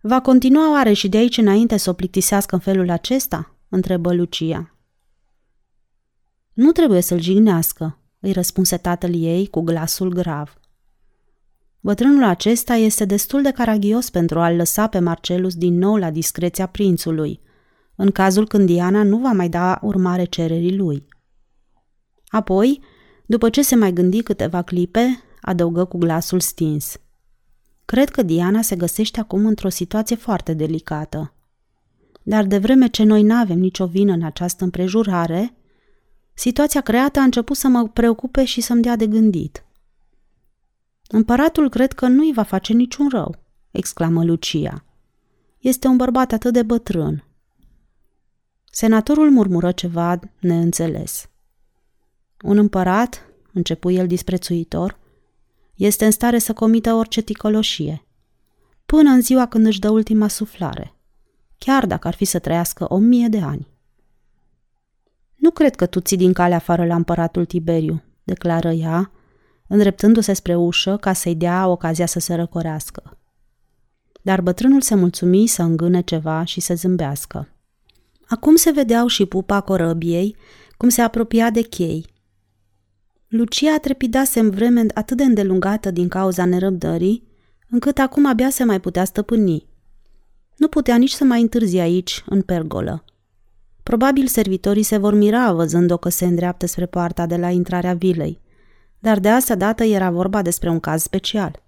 [0.02, 3.56] Va continua oare și de aici înainte să o plictisească în felul acesta?
[3.69, 4.76] întrebă Lucia.
[6.54, 10.58] Nu trebuie să-l jignească, îi răspunse tatăl ei cu glasul grav.
[11.80, 16.65] Bătrânul acesta este destul de caragios pentru a-l lăsa pe Marcelus din nou la discreția
[16.65, 17.41] prințului,
[17.96, 21.08] în cazul când Diana nu va mai da urmare cererii lui.
[22.28, 22.82] Apoi,
[23.26, 26.98] după ce se mai gândi câteva clipe, adăugă cu glasul stins.
[27.86, 31.34] Cred că Diana se găsește acum într-o situație foarte delicată.
[32.24, 35.54] Dar de vreme ce noi nu avem nicio vină în această împrejurare,
[36.34, 39.66] situația creată a început să mă preocupe și să-mi dea de gândit.
[41.08, 43.36] Împăratul cred că nu-i va face niciun rău,
[43.72, 44.84] exclamă Lucia.
[45.60, 47.24] Este un bărbat atât de bătrân.
[48.72, 51.30] Senatorul murmură ceva neînțeles.
[52.43, 54.99] Un împărat, începu el disprețuitor,
[55.75, 58.06] este în stare să comită orice ticăloșie,
[58.86, 60.95] până în ziua când își dă ultima suflare,
[61.58, 63.67] chiar dacă ar fi să trăiască o mie de ani.
[65.36, 69.12] Nu cred că tu ții din calea afară la împăratul Tiberiu, declară ea,
[69.67, 73.17] îndreptându-se spre ușă ca să-i dea ocazia să se răcorească.
[74.21, 77.47] Dar bătrânul se mulțumi să îngâne ceva și să zâmbească.
[78.27, 80.36] Acum se vedeau și pupa corăbiei,
[80.77, 82.12] cum se apropia de chei.
[83.36, 87.24] Lucia trepidase în vreme atât de îndelungată din cauza nerăbdării,
[87.69, 89.67] încât acum abia se mai putea stăpâni.
[90.56, 93.04] Nu putea nici să mai întârzi aici, în pergolă.
[93.84, 98.41] Probabil servitorii se vor mira văzând-o că se îndreaptă spre poarta de la intrarea vilei
[99.04, 101.63] dar de asta dată era vorba despre un caz special.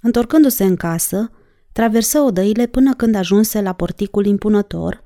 [0.00, 1.30] Întorcându-se în casă,
[1.72, 5.02] traversă odăile până când ajunse la porticul impunător,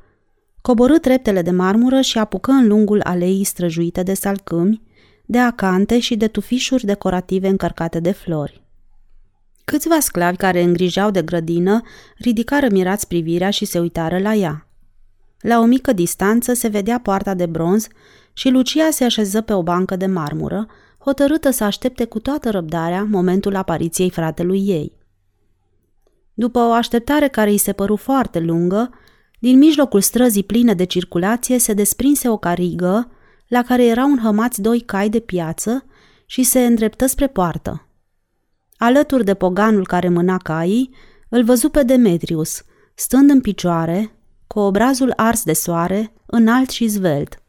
[0.60, 4.82] coborâ treptele de marmură și apucă în lungul aleii străjuite de salcâmi,
[5.26, 8.64] de acante și de tufișuri decorative încărcate de flori.
[9.64, 11.80] Câțiva sclavi care îngrijau de grădină
[12.18, 14.68] ridicară mirați privirea și se uitară la ea.
[15.40, 17.88] La o mică distanță se vedea poarta de bronz
[18.32, 20.66] și Lucia se așeză pe o bancă de marmură,
[20.98, 24.92] hotărâtă să aștepte cu toată răbdarea momentul apariției fratelui ei.
[26.34, 28.90] După o așteptare care îi se păru foarte lungă,
[29.38, 33.10] din mijlocul străzii pline de circulație se desprinse o carigă
[33.48, 35.84] la care erau înhămați doi cai de piață
[36.26, 37.88] și se îndreptă spre poartă.
[38.76, 40.94] Alături de poganul care mâna caii,
[41.28, 42.62] îl văzu pe Demetrius,
[42.94, 44.10] stând în picioare,
[44.46, 47.42] cu obrazul ars de soare, înalt și zvelt.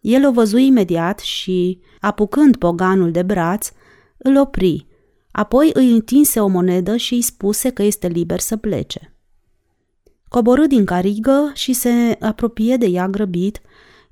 [0.00, 3.70] El o văzu imediat și, apucând poganul de braț,
[4.16, 4.86] îl opri,
[5.30, 9.16] apoi îi întinse o monedă și îi spuse că este liber să plece.
[10.28, 13.60] Coborâ din carigă și se apropie de ea grăbit,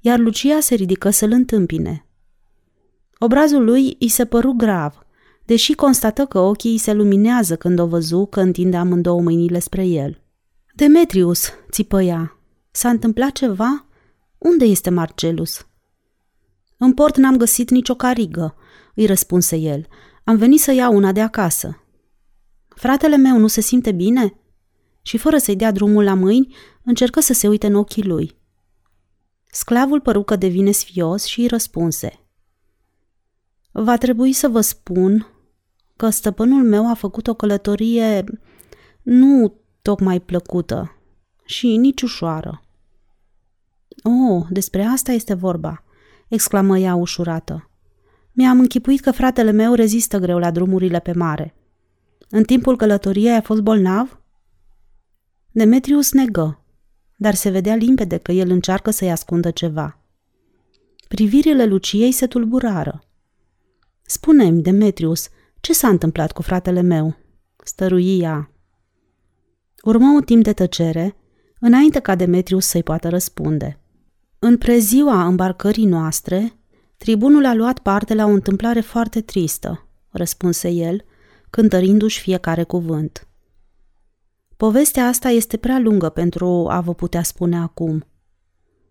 [0.07, 2.07] iar Lucia se ridică să-l întâmpine.
[3.19, 5.07] Obrazul lui îi se păru grav,
[5.45, 9.87] deși constată că ochii îi se luminează când o văzu că întinde amândouă mâinile spre
[9.87, 10.23] el.
[10.75, 12.39] Demetrius, țipă ea,
[12.71, 13.87] s-a întâmplat ceva?
[14.39, 15.67] Unde este Marcelus?
[16.77, 18.55] În port n-am găsit nicio carigă,
[18.95, 19.87] îi răspunse el.
[20.25, 21.85] Am venit să iau una de acasă.
[22.69, 24.41] Fratele meu nu se simte bine?
[25.03, 28.43] Și fără să-i dea drumul la mâini, încercă să se uite în ochii lui.
[29.55, 32.21] Sclavul păru că devine sfios și îi răspunse.
[33.73, 35.27] Va trebui să vă spun
[35.97, 38.25] că stăpânul meu a făcut o călătorie
[39.03, 40.97] nu tocmai plăcută
[41.45, 42.63] și nici ușoară.
[44.03, 45.85] Oh, despre asta este vorba,
[46.29, 47.71] exclamă ea ușurată.
[48.33, 51.55] Mi-am închipuit că fratele meu rezistă greu la drumurile pe mare.
[52.29, 54.21] În timpul călătoriei a fost bolnav?
[55.51, 56.64] Demetrius negă,
[57.17, 59.99] dar se vedea limpede că el încearcă să-i ascundă ceva.
[61.09, 63.05] Privirile Luciei se tulburară.
[64.03, 65.29] Spune-mi, Demetrius,
[65.61, 67.17] ce s-a întâmplat cu fratele meu?"
[67.65, 68.51] stărui ea.
[69.83, 71.17] Urmă un timp de tăcere,
[71.61, 73.79] înainte ca Demetrius să-i poată răspunde.
[74.39, 76.59] În preziua îmbarcării noastre,
[76.97, 81.05] tribunul a luat parte la o întâmplare foarte tristă, răspunse el,
[81.51, 83.29] cântărindu-și fiecare cuvânt.
[84.65, 88.07] Povestea asta este prea lungă pentru a vă putea spune acum.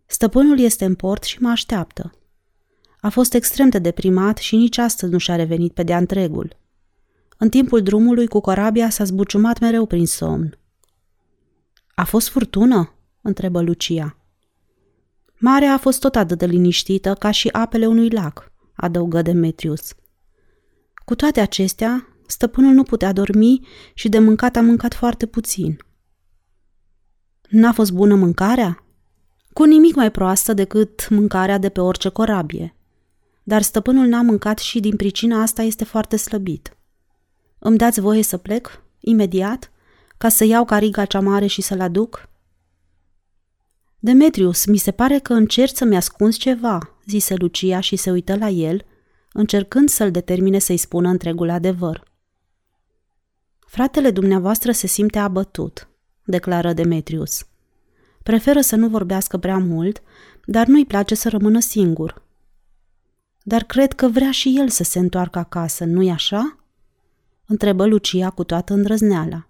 [0.06, 2.12] Stăpânul este în port și mă așteaptă.
[3.02, 6.58] A fost extrem de deprimat și nici astăzi nu și-a revenit pe de-a întregul.
[7.38, 10.58] În timpul drumului cu corabia s-a zbuciumat mereu prin somn.
[11.96, 14.18] A fost furtună?" întrebă Lucia.
[15.38, 19.94] Marea a fost tot atât de liniștită ca și apele unui lac, adăugă Demetrius.
[21.06, 25.78] Cu toate acestea, stăpânul nu putea dormi și de mâncat a mâncat foarte puțin.
[27.50, 28.84] N-a fost bună mâncarea?
[29.54, 32.76] Cu nimic mai proastă decât mâncarea de pe orice corabie.
[33.44, 36.78] Dar stăpânul n-a mâncat și din pricina asta este foarte slăbit.
[37.60, 39.72] Îmi dați voie să plec, imediat,
[40.18, 42.30] ca să iau cariga cea mare și să-l aduc?
[44.00, 48.50] Demetrius, mi se pare că încerci să-mi ascunzi ceva, zise Lucia și se uită la
[48.50, 48.86] el,
[49.34, 52.13] încercând să-l determine să-i spună întregul adevăr.
[53.74, 55.88] Fratele dumneavoastră se simte abătut,
[56.24, 57.46] declară Demetrius.
[58.24, 60.02] Preferă să nu vorbească prea mult,
[60.46, 62.22] dar nu-i place să rămână singur.
[63.44, 66.58] Dar cred că vrea și el să se întoarcă acasă, nu-i așa?
[67.46, 69.48] întrebă Lucia cu toată îndrăzneala.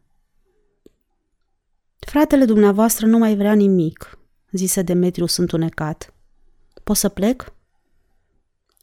[1.99, 4.17] Fratele dumneavoastră nu mai vrea nimic,
[4.51, 6.13] zise Demetrius întunecat.
[6.83, 7.53] Pot să plec?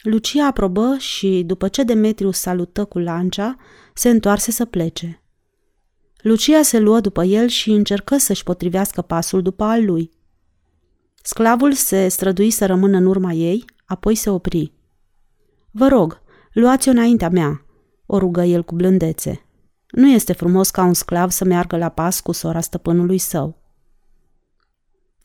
[0.03, 3.57] Lucia aprobă și, după ce Demetrius salută cu lancea,
[3.94, 5.20] se întoarse să plece.
[6.22, 10.11] Lucia se luă după el și încercă să-și potrivească pasul după al lui.
[11.22, 14.72] Sclavul se strădui să rămână în urma ei, apoi se opri.
[15.70, 17.64] Vă rog, luați-o înaintea mea,
[18.06, 19.44] o rugă el cu blândețe.
[19.90, 23.62] Nu este frumos ca un sclav să meargă la pas cu sora stăpânului său.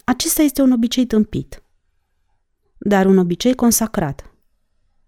[0.03, 1.63] Acesta este un obicei tâmpit,
[2.77, 4.33] dar un obicei consacrat.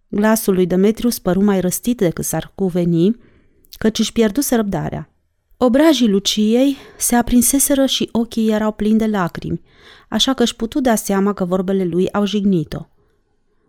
[0.08, 3.15] Glasul lui Demetrius păru mai răstit decât s-ar cuveni,
[3.78, 5.12] căci își pierduse răbdarea.
[5.60, 9.62] Obrajii Luciei se aprinseseră și ochii erau plini de lacrimi,
[10.10, 12.86] așa că își putu da seama că vorbele lui au jignit-o.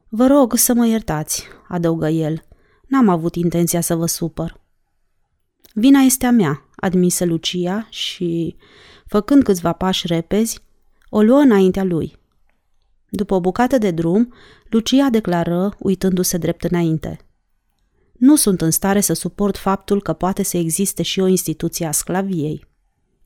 [0.08, 2.42] Vă rog să mă iertați, adăugă el.
[2.86, 4.60] N-am avut intenția să vă supăr.
[5.74, 8.56] Vina este a mea, admise Lucia și,
[9.06, 10.60] făcând câțiva pași repezi,
[11.08, 12.16] o luă înaintea lui.
[13.08, 14.34] După o bucată de drum,
[14.70, 17.27] Lucia declară, uitându-se drept înainte.
[18.18, 21.92] Nu sunt în stare să suport faptul că poate să existe și o instituție a
[21.92, 22.66] sclaviei.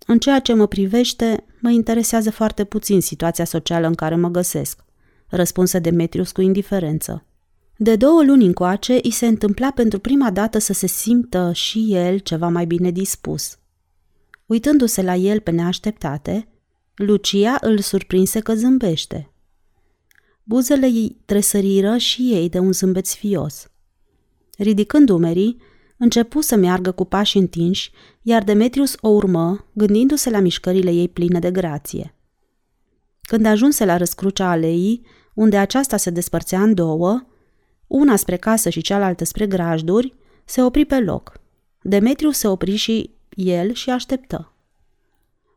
[0.06, 4.84] În ceea ce mă privește, mă interesează foarte puțin situația socială în care mă găsesc,
[5.26, 7.26] răspunse Demetrius cu indiferență.
[7.76, 12.18] De două luni încoace, îi se întâmpla pentru prima dată să se simtă și el
[12.18, 13.58] ceva mai bine dispus.
[14.46, 16.48] Uitându-se la el pe neașteptate,
[16.94, 19.32] Lucia îl surprinse că zâmbește.
[20.42, 23.71] Buzele ei tresăriră și ei de un zâmbet fios.
[24.58, 25.62] Ridicând umerii,
[25.96, 27.90] începu să meargă cu pași întinși,
[28.22, 32.14] iar Demetrius o urmă, gândindu-se la mișcările ei pline de grație.
[33.22, 37.26] Când ajunse la răscrucea aleii, unde aceasta se despărțea în două,
[37.86, 41.40] una spre casă și cealaltă spre grajduri, se opri pe loc.
[41.82, 44.52] Demetriu se opri și el și așteptă.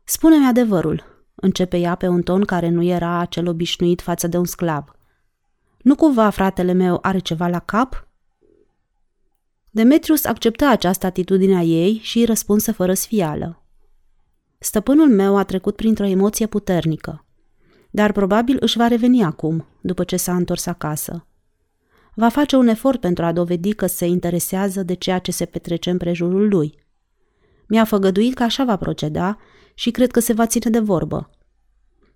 [0.04, 4.44] Spune-mi adevărul, începe ea pe un ton care nu era cel obișnuit față de un
[4.44, 4.96] sclav.
[5.78, 8.05] Nu cumva fratele meu are ceva la cap?
[9.76, 13.64] Demetrius acceptă această atitudine a ei și îi răspunse fără sfială.
[14.58, 17.24] Stăpânul meu a trecut printr-o emoție puternică,
[17.90, 21.26] dar probabil își va reveni acum, după ce s-a întors acasă.
[22.14, 25.90] Va face un efort pentru a dovedi că se interesează de ceea ce se petrece
[25.90, 26.84] în prejurul lui.
[27.68, 29.38] Mi-a făgăduit că așa va proceda
[29.74, 31.30] și cred că se va ține de vorbă.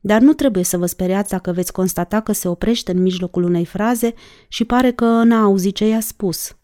[0.00, 3.64] Dar nu trebuie să vă speriați dacă veți constata că se oprește în mijlocul unei
[3.64, 4.14] fraze
[4.48, 6.54] și pare că n-a auzit ce i-a spus.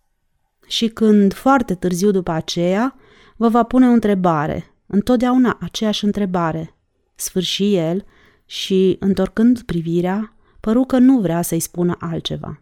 [0.66, 2.96] Și când, foarte târziu după aceea,
[3.36, 6.74] vă va pune o întrebare, întotdeauna aceeași întrebare.
[7.14, 8.04] Sfârși el
[8.44, 12.60] și, întorcând privirea, păru că nu vrea să-i spună altceva.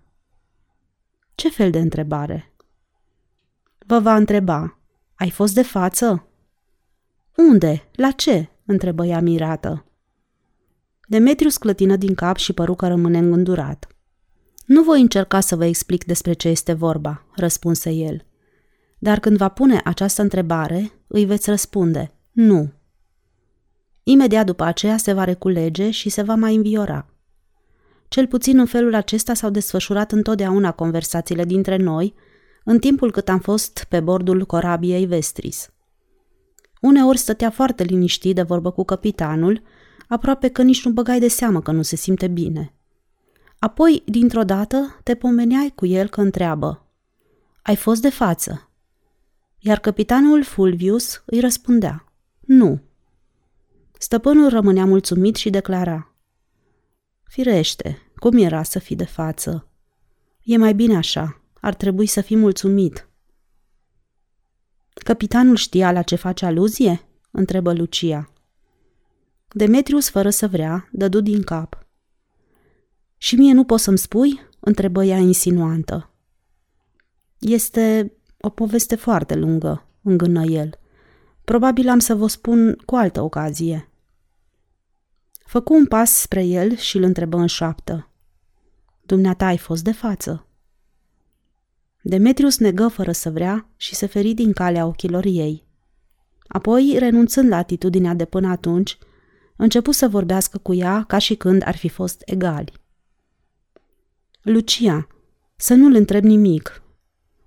[1.34, 2.52] Ce fel de întrebare?
[3.86, 4.78] Vă va întreba,
[5.14, 6.28] ai fost de față?
[7.36, 7.88] Unde?
[7.92, 8.48] La ce?
[8.64, 9.84] întrebă ea mirată.
[11.07, 13.93] Demetriu sclătină din cap și păru că rămâne îngândurat.
[14.65, 18.25] Nu voi încerca să vă explic despre ce este vorba, răspunse el.
[18.99, 22.73] Dar când va pune această întrebare, îi veți răspunde, nu.
[24.03, 27.07] Imediat după aceea se va reculege și se va mai înviora.
[28.09, 32.15] Cel puțin în felul acesta s-au desfășurat întotdeauna conversațiile dintre noi,
[32.65, 35.69] în timpul cât am fost pe bordul corabiei Vestris.
[36.81, 39.62] Uneori stătea foarte liniștit de vorbă cu capitanul,
[40.09, 42.74] aproape că nici nu băgai de seamă că nu se simte bine.
[43.59, 46.86] Apoi, dintr-o dată, te pomeneai cu el că întreabă
[47.62, 48.68] Ai fost de față?
[49.59, 52.80] Iar capitanul Fulvius îi răspundea Nu.
[53.98, 56.14] Stăpânul rămânea mulțumit și declara
[57.22, 59.68] Firește, cum era să fii de față?
[60.42, 63.09] E mai bine așa, ar trebui să fii mulțumit.
[64.94, 67.09] Capitanul știa la ce face aluzie?
[67.30, 68.32] întrebă Lucia.
[69.48, 71.84] Demetrius, fără să vrea, dădu din cap.
[73.17, 76.11] Și mie nu poți să-mi spui?" întrebă ea insinuantă.
[77.39, 80.79] Este o poveste foarte lungă, îngână el.
[81.45, 83.91] Probabil am să vă spun cu altă ocazie.
[85.47, 88.11] Făcu un pas spre el și îl întrebă în șoaptă.
[89.03, 90.47] Dumneata ai fost de față.
[92.03, 95.67] Demetrius negă fără să vrea și se feri din calea ochilor ei.
[96.47, 98.99] Apoi, renunțând la atitudinea de până atunci,
[99.57, 102.73] începu să vorbească cu ea ca și când ar fi fost egali.
[104.45, 105.09] Lucia,
[105.57, 106.82] să nu-l întreb nimic.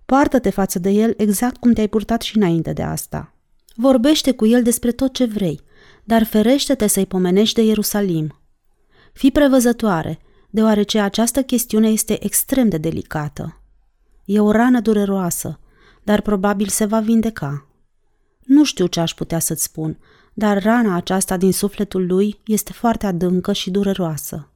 [0.05, 3.33] Poartă-te față de el exact cum te-ai purtat și înainte de asta.
[3.75, 5.61] Vorbește cu el despre tot ce vrei,
[6.03, 8.39] dar ferește-te să-i pomenești de Ierusalim.
[9.13, 10.19] Fii prevăzătoare,
[10.49, 13.61] deoarece această chestiune este extrem de delicată.
[14.25, 15.59] E o rană dureroasă,
[16.03, 17.67] dar probabil se va vindeca.
[18.43, 19.99] Nu știu ce aș putea să-ți spun,
[20.33, 24.51] dar rana aceasta din sufletul lui este foarte adâncă și dureroasă.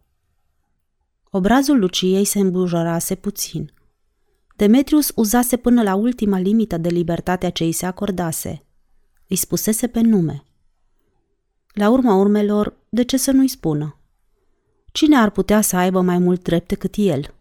[1.34, 3.74] Obrazul Luciei se îmbujorase puțin.
[4.56, 8.64] Demetrius uzase până la ultima limită de libertatea ce îi se acordase.
[9.28, 10.44] Îi spusese pe nume.
[11.74, 13.98] La urma urmelor, de ce să nu-i spună?
[14.92, 17.34] Cine ar putea să aibă mai mult drept decât el?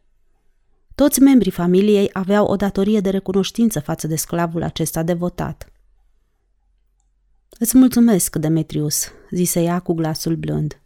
[0.95, 5.72] Toți membrii familiei aveau o datorie de recunoștință față de sclavul acesta devotat.
[7.59, 10.80] Îți mulțumesc, Demetrius, zise ea cu glasul blând.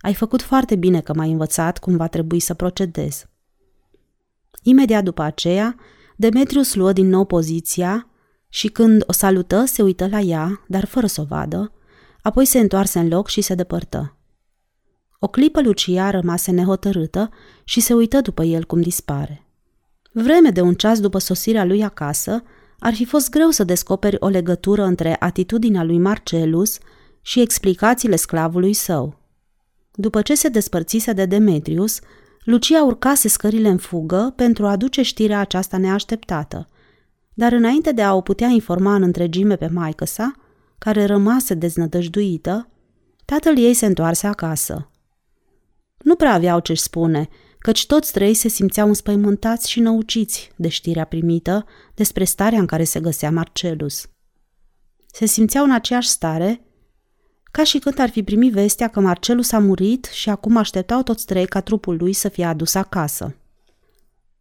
[0.00, 3.24] Ai făcut foarte bine că m-ai învățat cum va trebui să procedez.
[4.62, 5.76] Imediat după aceea,
[6.16, 8.08] Demetrius luă din nou poziția
[8.48, 11.72] și când o salută, se uită la ea, dar fără să o vadă,
[12.22, 14.16] apoi se întoarse în loc și se depărtă.
[15.18, 17.30] O clipă Lucia rămase nehotărâtă
[17.64, 19.46] și se uită după el cum dispare.
[20.12, 22.42] Vreme de un ceas după sosirea lui acasă,
[22.78, 26.78] ar fi fost greu să descoperi o legătură între atitudinea lui Marcelus
[27.20, 29.19] și explicațiile sclavului său.
[29.92, 32.00] După ce se despărțise de Demetrius,
[32.44, 36.68] Lucia urcase scările în fugă pentru a aduce știrea aceasta neașteptată.
[37.34, 40.32] Dar înainte de a o putea informa în întregime pe maică sa,
[40.78, 42.68] care rămase deznădăjduită,
[43.24, 44.90] tatăl ei se întoarse acasă.
[45.98, 47.28] Nu prea aveau ce-și spune,
[47.58, 52.84] căci toți trei se simțeau înspăimântați și năuciți de știrea primită despre starea în care
[52.84, 54.06] se găsea Marcelus.
[55.06, 56.64] Se simțeau în aceeași stare,
[57.50, 61.26] ca și când ar fi primit vestea că Marcelus a murit și acum așteptau toți
[61.26, 63.34] trei ca trupul lui să fie adus acasă.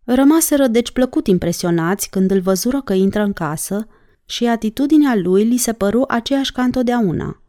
[0.04, 3.88] Rămaseră deci plăcut impresionați când îl văzură că intră în casă
[4.26, 7.42] și atitudinea lui li se păru aceeași ca întotdeauna.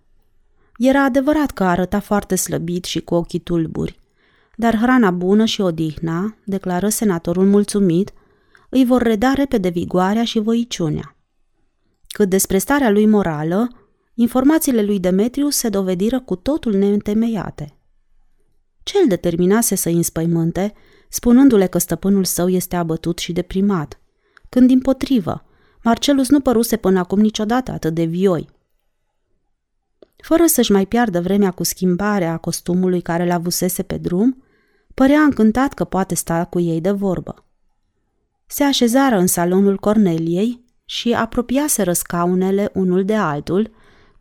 [0.79, 4.01] Era adevărat că arăta foarte slăbit și cu ochii tulburi,
[4.57, 8.13] dar hrana bună și odihna, declară senatorul mulțumit,
[8.69, 11.17] îi vor reda repede vigoarea și voiciunea.
[12.09, 13.69] Cât despre starea lui morală,
[14.15, 17.75] informațiile lui Demetrius se dovediră cu totul neîntemeiate.
[18.83, 20.73] Cel determinase să îi înspăimânte,
[21.09, 24.01] spunându-le că stăpânul său este abătut și deprimat,
[24.49, 25.45] când, din potrivă,
[25.83, 28.49] Marcelus nu păruse până acum niciodată atât de vioi.
[30.17, 34.43] Fără să-și mai piardă vremea cu schimbarea costumului care l avusese pe drum,
[34.95, 37.45] părea încântat că poate sta cu ei de vorbă.
[38.47, 43.71] Se așezară în salonul Corneliei și apropiaseră scaunele unul de altul,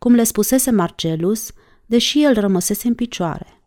[0.00, 1.52] cum le spusese Marcelus,
[1.86, 3.62] deși el rămăsese în picioare.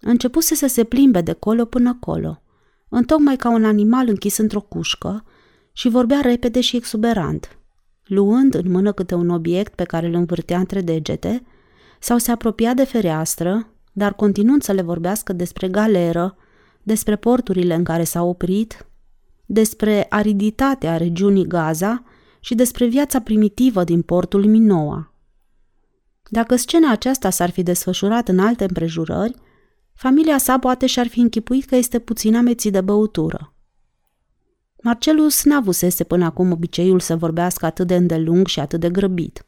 [0.00, 2.42] Începuse să se plimbe de colo până colo,
[2.88, 5.24] întocmai ca un animal închis într-o cușcă,
[5.72, 7.58] și vorbea repede și exuberant,
[8.04, 11.42] luând în mână câte un obiect pe care îl învârtea între degete,
[12.00, 16.36] sau se apropia de fereastră, dar continuând să le vorbească despre galeră,
[16.82, 18.86] despre porturile în care s-a oprit,
[19.46, 22.02] despre ariditatea regiunii Gaza
[22.40, 25.11] și despre viața primitivă din portul Minoa.
[26.32, 29.34] Dacă scena aceasta s-ar fi desfășurat în alte împrejurări,
[29.94, 33.54] familia sa poate și-ar fi închipuit că este puțin amețit de băutură.
[34.82, 39.46] Marcelus n-avusese până acum obiceiul să vorbească atât de îndelung și atât de grăbit.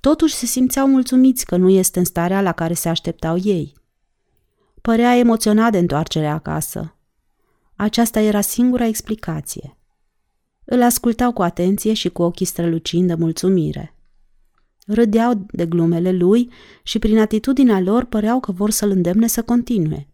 [0.00, 3.74] Totuși se simțeau mulțumiți că nu este în starea la care se așteptau ei.
[4.82, 6.96] Părea emoționat de întoarcerea acasă.
[7.76, 9.76] Aceasta era singura explicație.
[10.64, 13.94] Îl ascultau cu atenție și cu ochii strălucind de mulțumire.
[14.92, 16.50] Râdeau de glumele lui
[16.82, 20.08] și prin atitudinea lor păreau că vor să-l îndemne să continue.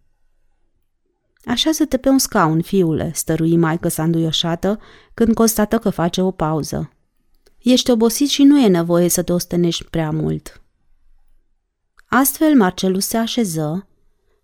[1.45, 4.81] Așează-te pe un scaun, fiule, stărui maică sa înduioșată
[5.15, 6.91] când constată că face o pauză.
[7.59, 10.63] Ești obosit și nu e nevoie să te ostenești prea mult.
[12.07, 13.89] Astfel Marcelus se așeză,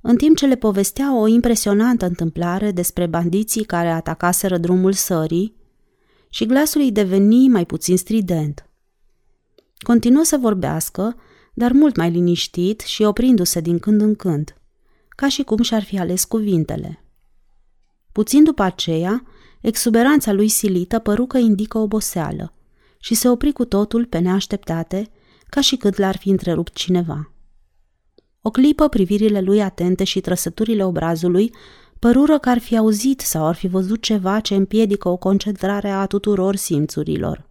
[0.00, 5.56] în timp ce le povestea o impresionantă întâmplare despre bandiții care atacaseră drumul sării
[6.28, 8.66] și glasul îi deveni mai puțin strident.
[9.82, 11.16] Continuă să vorbească,
[11.54, 14.56] dar mult mai liniștit și oprindu-se din când în când,
[15.08, 17.04] ca și cum și-ar fi ales cuvintele.
[18.12, 19.24] Puțin după aceea,
[19.60, 22.54] exuberanța lui silită păru că indică oboseală
[22.98, 25.10] și se opri cu totul pe neașteptate,
[25.48, 27.32] ca și când l-ar fi întrerupt cineva.
[28.42, 31.54] O clipă privirile lui atente și trăsăturile obrazului
[31.98, 36.06] părură că ar fi auzit sau ar fi văzut ceva ce împiedică o concentrare a
[36.06, 37.50] tuturor simțurilor.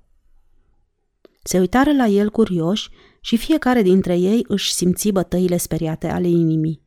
[1.43, 2.89] Se uitară la el curioși
[3.21, 6.81] și fiecare dintre ei își simți bătăile speriate ale inimii.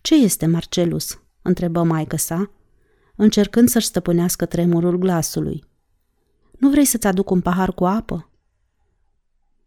[0.00, 2.50] Ce este Marcelus?" întrebă maică sa,
[3.16, 5.64] încercând să-și stăpânească tremurul glasului.
[6.58, 8.30] Nu vrei să-ți aduc un pahar cu apă?"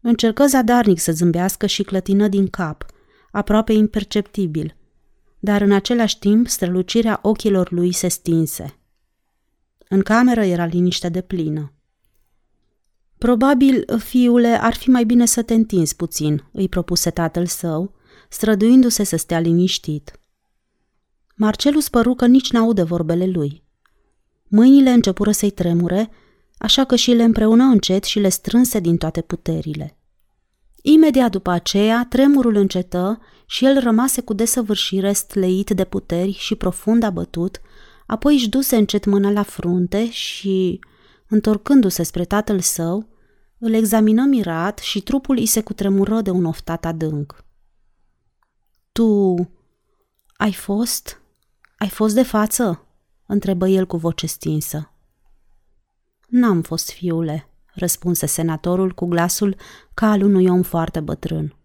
[0.01, 2.85] Încercă zadarnic să zâmbească și clătină din cap,
[3.31, 4.75] aproape imperceptibil,
[5.39, 8.79] dar în același timp strălucirea ochilor lui se stinse.
[9.89, 11.74] În cameră era liniște de plină.
[13.17, 17.93] Probabil, fiule, ar fi mai bine să te întinzi puțin, îi propuse tatăl său,
[18.29, 20.19] străduindu-se să stea liniștit.
[21.35, 23.63] Marcelus păru că nici n-aude vorbele lui.
[24.47, 26.09] Mâinile începură să-i tremure,
[26.57, 29.97] așa că și le împreună încet și le strânse din toate puterile.
[30.81, 37.03] Imediat după aceea, tremurul încetă și el rămase cu desăvârșire stleit de puteri și profund
[37.03, 37.61] abătut,
[38.05, 40.79] apoi își duse încet mâna la frunte și,
[41.27, 43.07] întorcându-se spre tatăl său,
[43.57, 47.45] îl examină mirat și trupul îi se cutremură de un oftat adânc.
[48.91, 49.35] Tu
[50.37, 51.21] ai fost?
[51.77, 52.87] Ai fost de față?"
[53.25, 54.91] întrebă el cu voce stinsă.
[56.27, 59.55] N-am fost, fiule," răspunse senatorul cu glasul
[59.93, 61.55] ca al unui om foarte bătrân.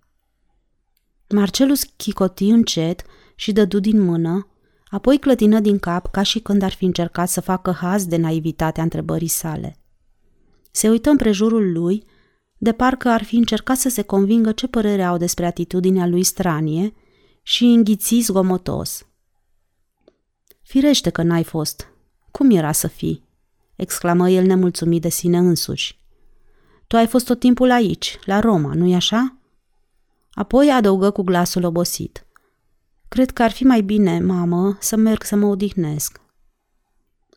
[1.29, 3.03] Marcelus chicoti încet
[3.35, 4.47] și dădu din mână,
[4.91, 8.83] apoi clătină din cap ca și când ar fi încercat să facă haz de naivitatea
[8.83, 9.79] întrebării sale.
[10.71, 12.05] Se uită împrejurul lui,
[12.59, 16.95] de parcă ar fi încercat să se convingă ce părere au despre atitudinea lui stranie
[17.43, 19.07] și înghiți zgomotos.
[20.63, 21.89] Firește că n-ai fost.
[22.31, 23.29] Cum era să fii?
[23.77, 25.99] exclamă el nemulțumit de sine însuși.
[26.87, 29.37] Tu ai fost tot timpul aici, la Roma, nu-i așa?
[30.31, 32.27] Apoi adăugă cu glasul obosit.
[33.11, 36.21] Cred că ar fi mai bine, mamă, să merg să mă odihnesc.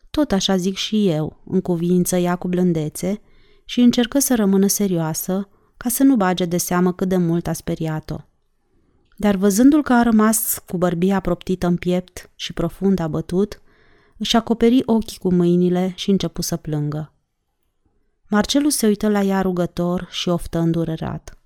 [0.09, 3.21] Tot așa zic și eu, în cuvință ea cu blândețe
[3.65, 7.53] și încercă să rămână serioasă, ca să nu bage de seamă cât de mult a
[7.53, 8.17] speriat-o.
[9.17, 13.61] Dar văzându-l că a rămas cu bărbia proptită în piept și profund abătut,
[14.17, 17.13] își acoperi ochii cu mâinile și începu să plângă.
[18.27, 21.37] Marcelu se uită la ea rugător și oftă îndurerat.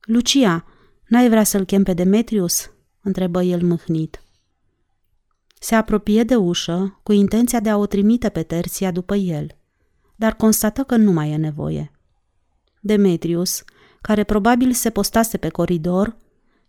[0.00, 0.64] Lucia,
[1.06, 2.68] n-ai vrea să-l chem pe Demetrius?"
[3.04, 4.22] Întrebă el mâhnit.
[5.60, 9.46] Se apropie de ușă cu intenția de a o trimite pe Terția după el,
[10.16, 11.90] dar constată că nu mai e nevoie.
[12.80, 13.64] Demetrius,
[14.00, 16.16] care probabil se postase pe coridor,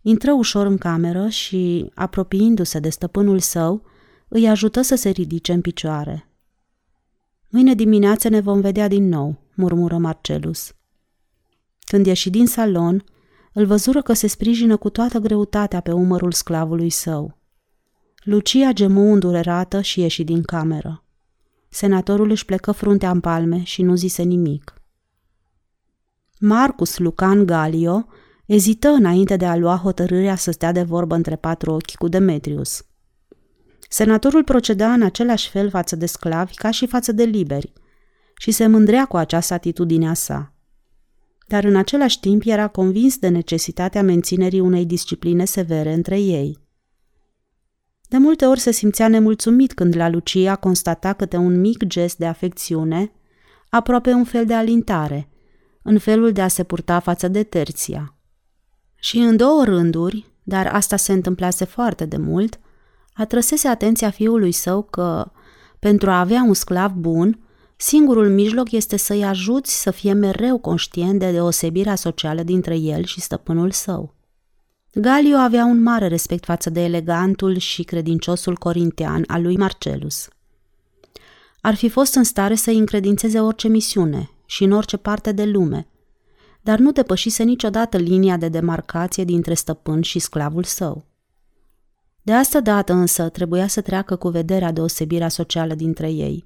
[0.01, 3.83] intră ușor în cameră și, apropiindu-se de stăpânul său,
[4.27, 6.29] îi ajută să se ridice în picioare.
[7.49, 10.73] Mâine dimineață ne vom vedea din nou, murmură Marcelus.
[11.79, 13.03] Când ieși din salon,
[13.55, 17.37] îl văzură că se sprijină cu toată greutatea pe umărul sclavului său.
[18.23, 21.03] Lucia gemu îndurerată și ieși din cameră.
[21.69, 24.73] Senatorul își plecă fruntea în palme și nu zise nimic.
[26.39, 28.05] Marcus Lucan Galio
[28.45, 32.85] ezită înainte de a lua hotărârea să stea de vorbă între patru ochi cu Demetrius.
[33.89, 37.73] Senatorul proceda în același fel față de sclavi ca și față de liberi
[38.37, 40.54] și se mândrea cu această atitudine a sa.
[41.45, 46.63] Dar în același timp era convins de necesitatea menținerii unei discipline severe între ei.
[48.07, 52.25] De multe ori se simțea nemulțumit când la Lucia constata câte un mic gest de
[52.25, 53.11] afecțiune,
[53.69, 55.29] aproape un fel de alintare,
[55.81, 58.15] în felul de a se purta față de terția.
[58.95, 62.59] Și în două rânduri, dar asta se întâmplase foarte de mult,
[63.13, 65.31] atrăsese atenția fiului său că,
[65.79, 67.44] pentru a avea un sclav bun,
[67.77, 73.21] singurul mijloc este să-i ajuți să fie mereu conștient de deosebirea socială dintre el și
[73.21, 74.13] stăpânul său.
[74.93, 80.27] Galio avea un mare respect față de elegantul și credinciosul corintean al lui Marcelus.
[81.61, 85.87] Ar fi fost în stare să-i încredințeze orice misiune și în orice parte de lume,
[86.61, 91.05] dar nu depășise niciodată linia de demarcație dintre stăpân și sclavul său.
[92.21, 96.45] De asta dată însă trebuia să treacă cu vederea deosebirea socială dintre ei,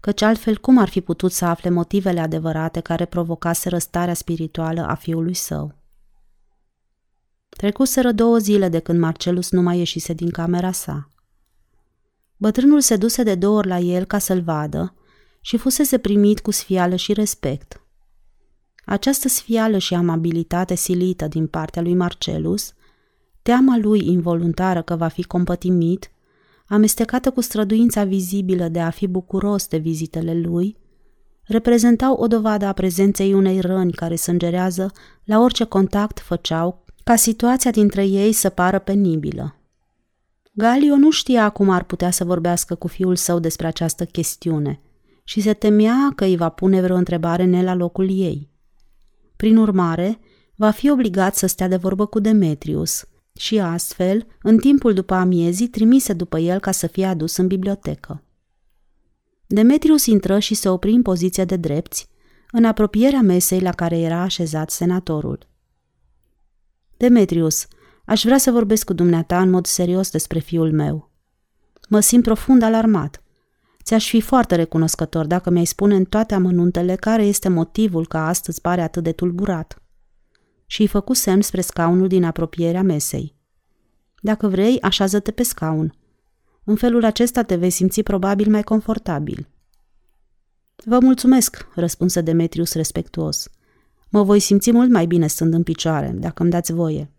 [0.00, 4.94] căci altfel cum ar fi putut să afle motivele adevărate care provocase răstarea spirituală a
[4.94, 5.74] fiului său.
[7.48, 11.08] Trecuseră două zile de când Marcelus nu mai ieșise din camera sa.
[12.36, 14.94] Bătrânul se duse de două ori la el ca să-l vadă
[15.40, 17.80] și fusese primit cu sfială și respect.
[18.84, 22.72] Această sfială și amabilitate silită din partea lui Marcelus,
[23.42, 26.10] teama lui involuntară că va fi compătimit,
[26.68, 30.76] amestecată cu străduința vizibilă de a fi bucuros de vizitele lui,
[31.42, 34.92] reprezentau o dovadă a prezenței unei răni care sângerează
[35.24, 39.56] la orice contact făceau ca situația dintre ei să pară penibilă.
[40.52, 44.80] Galio nu știa cum ar putea să vorbească cu fiul său despre această chestiune
[45.24, 48.50] și se temea că îi va pune vreo întrebare ne la locul ei.
[49.36, 50.18] Prin urmare,
[50.54, 53.08] va fi obligat să stea de vorbă cu Demetrius
[53.38, 58.22] și astfel, în timpul după amiezii, trimise după el ca să fie adus în bibliotecă.
[59.46, 62.08] Demetrius intră și se opri în poziția de drepți,
[62.52, 65.46] în apropierea mesei la care era așezat senatorul.
[66.96, 67.66] Demetrius,
[68.04, 71.10] aș vrea să vorbesc cu dumneata în mod serios despre fiul meu.
[71.88, 73.22] Mă simt profund alarmat.
[73.82, 78.60] Ți-aș fi foarte recunoscător dacă mi-ai spune în toate amănuntele care este motivul că astăzi
[78.60, 79.82] pare atât de tulburat.
[80.70, 83.34] Și îi făcu semn spre scaunul din apropierea mesei.
[84.20, 85.94] Dacă vrei, așează-te pe scaun.
[86.64, 89.48] În felul acesta te vei simți probabil mai confortabil.
[90.84, 93.48] Vă mulțumesc, răspunse Demetrius respectuos.
[94.08, 97.12] Mă voi simți mult mai bine stând în picioare, dacă îmi dați voie.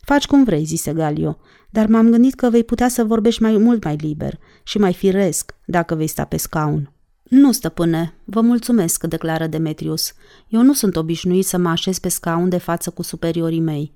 [0.00, 1.38] Faci cum vrei, zise Galio,
[1.70, 5.54] dar m-am gândit că vei putea să vorbești mai mult mai liber și mai firesc
[5.66, 6.92] dacă vei sta pe scaun.
[7.28, 10.12] Nu, stăpâne, vă mulțumesc, declară Demetrius.
[10.48, 13.92] Eu nu sunt obișnuit să mă așez pe scaun de față cu superiorii mei.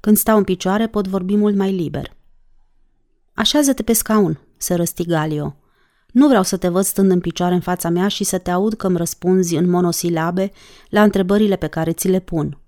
[0.00, 2.16] Când stau în picioare pot vorbi mult mai liber.
[3.34, 5.56] Așează-te pe scaun, se răsti Galio.
[6.12, 8.74] Nu vreau să te văd stând în picioare în fața mea și să te aud
[8.74, 10.50] că îmi răspunzi în monosilabe
[10.88, 12.58] la întrebările pe care ți le pun.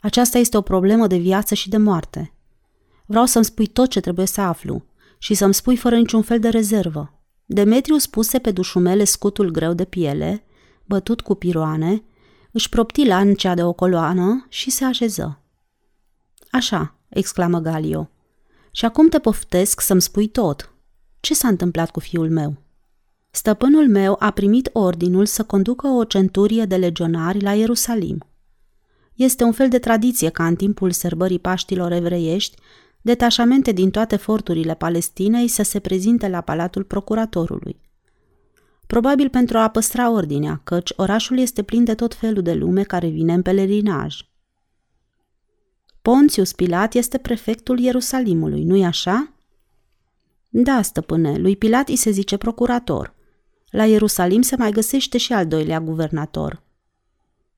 [0.00, 2.32] Aceasta este o problemă de viață și de moarte.
[3.06, 4.84] Vreau să-mi spui tot ce trebuie să aflu
[5.18, 7.15] și să-mi spui fără niciun fel de rezervă.
[7.46, 10.44] Demetriu spuse pe dușumele scutul greu de piele,
[10.84, 12.04] bătut cu piroane,
[12.52, 15.40] își propti lancea de o coloană și se așeză.
[16.50, 18.10] Așa, exclamă Galio.
[18.70, 20.74] Și acum te poftesc să-mi spui tot.
[21.20, 22.56] Ce s-a întâmplat cu fiul meu?
[23.30, 28.26] Stăpânul meu a primit ordinul să conducă o centurie de legionari la Ierusalim.
[29.14, 32.56] Este un fel de tradiție ca în timpul sărbării Paștilor evreiești,
[33.06, 37.80] detașamente din toate forturile Palestinei să se prezinte la palatul procuratorului.
[38.86, 43.08] Probabil pentru a păstra ordinea, căci orașul este plin de tot felul de lume care
[43.08, 44.16] vine în pelerinaj.
[46.02, 49.32] Pontius Pilat este prefectul Ierusalimului, nu-i așa?
[50.48, 53.14] Da, stăpâne, lui Pilat îi se zice procurator.
[53.70, 56.62] La Ierusalim se mai găsește și al doilea guvernator.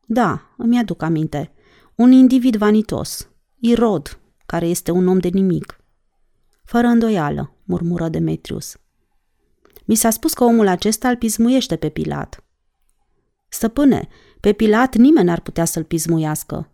[0.06, 1.52] Da, îmi aduc aminte.
[1.94, 3.28] Un individ vanitos.
[3.58, 4.18] Irod,
[4.50, 5.80] care este un om de nimic.
[6.64, 8.76] Fără îndoială, murmură Demetrius.
[9.84, 12.44] Mi s-a spus că omul acesta îl pismuiește pe Pilat.
[13.48, 14.08] Stăpâne,
[14.40, 16.70] pe Pilat nimeni n-ar putea să-l pismuiască.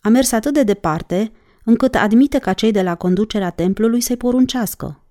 [0.00, 1.32] A mers atât de departe,
[1.64, 5.04] încât admite ca cei de la conducerea templului să-i poruncească.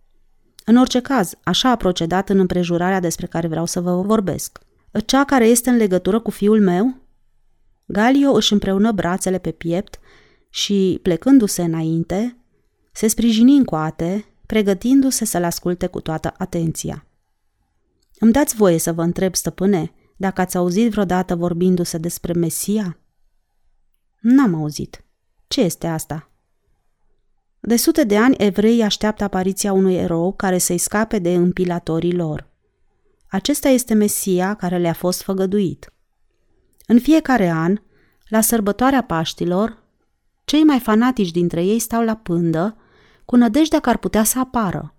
[0.65, 4.59] În orice caz, așa a procedat în împrejurarea despre care vreau să vă vorbesc.
[5.05, 6.97] Cea care este în legătură cu fiul meu?
[7.85, 9.99] Galio își împreună brațele pe piept
[10.55, 12.37] și, plecându-se înainte,
[12.91, 17.07] se sprijini în coate, pregătindu-se să-l asculte cu toată atenția.
[18.19, 22.99] Îmi dați voie să vă întreb, stăpâne, dacă ați auzit vreodată vorbindu-se despre Mesia?
[24.19, 25.05] N-am auzit.
[25.47, 26.31] Ce este asta?
[27.59, 32.49] De sute de ani, evreii așteaptă apariția unui erou care să-i scape de împilatorii lor.
[33.27, 35.93] Acesta este Mesia care le-a fost făgăduit.
[36.87, 37.77] În fiecare an,
[38.27, 39.83] la sărbătoarea Paștilor,
[40.45, 42.77] cei mai fanatici dintre ei stau la pândă,
[43.25, 44.95] cu nădejdea că ar putea să apară.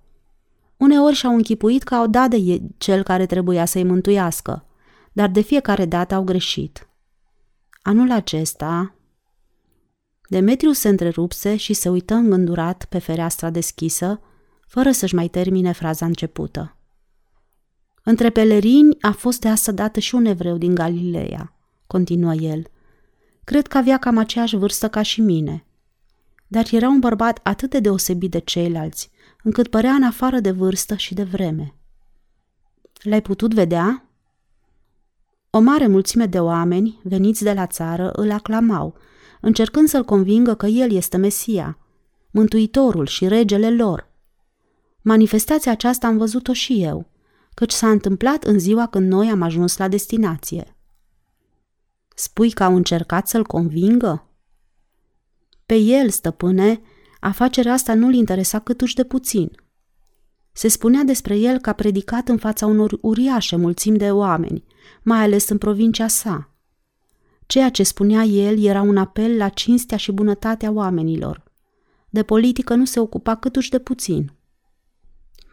[0.77, 4.67] Uneori și-au închipuit că au dat de cel care trebuia să-i mântuiască,
[5.13, 6.89] dar de fiecare dată au greșit.
[7.83, 8.97] Anul acesta,
[10.29, 14.21] Demetriu se întrerupse și se uită îngândurat pe fereastra deschisă,
[14.67, 16.77] fără să-și mai termine fraza începută.
[18.03, 22.67] Între pelerini a fost de asta dată și un evreu din Galileea, continuă el.
[23.47, 25.65] Cred că avea cam aceeași vârstă ca și mine.
[26.47, 29.11] Dar era un bărbat atât de deosebit de ceilalți,
[29.43, 31.75] încât părea în afară de vârstă și de vreme.
[33.03, 34.09] L-ai putut vedea?
[35.51, 38.95] O mare mulțime de oameni, veniți de la țară, îl aclamau,
[39.41, 41.79] încercând să-l convingă că el este Mesia,
[42.31, 44.09] Mântuitorul și regele lor.
[45.03, 47.07] Manifestația aceasta am văzut-o și eu,
[47.55, 50.76] căci s-a întâmplat în ziua când noi am ajuns la destinație.
[52.19, 54.29] Spui că au încercat să-l convingă?
[55.67, 56.81] Pe el, stăpâne,
[57.21, 59.51] afacerea asta nu-l interesa câtuși de puțin.
[60.53, 64.65] Se spunea despre el că a predicat în fața unor uriașe mulțimi de oameni,
[65.03, 66.55] mai ales în provincia sa.
[67.47, 71.43] Ceea ce spunea el era un apel la cinstea și bunătatea oamenilor.
[72.11, 74.33] De politică nu se ocupa câtuși de puțin.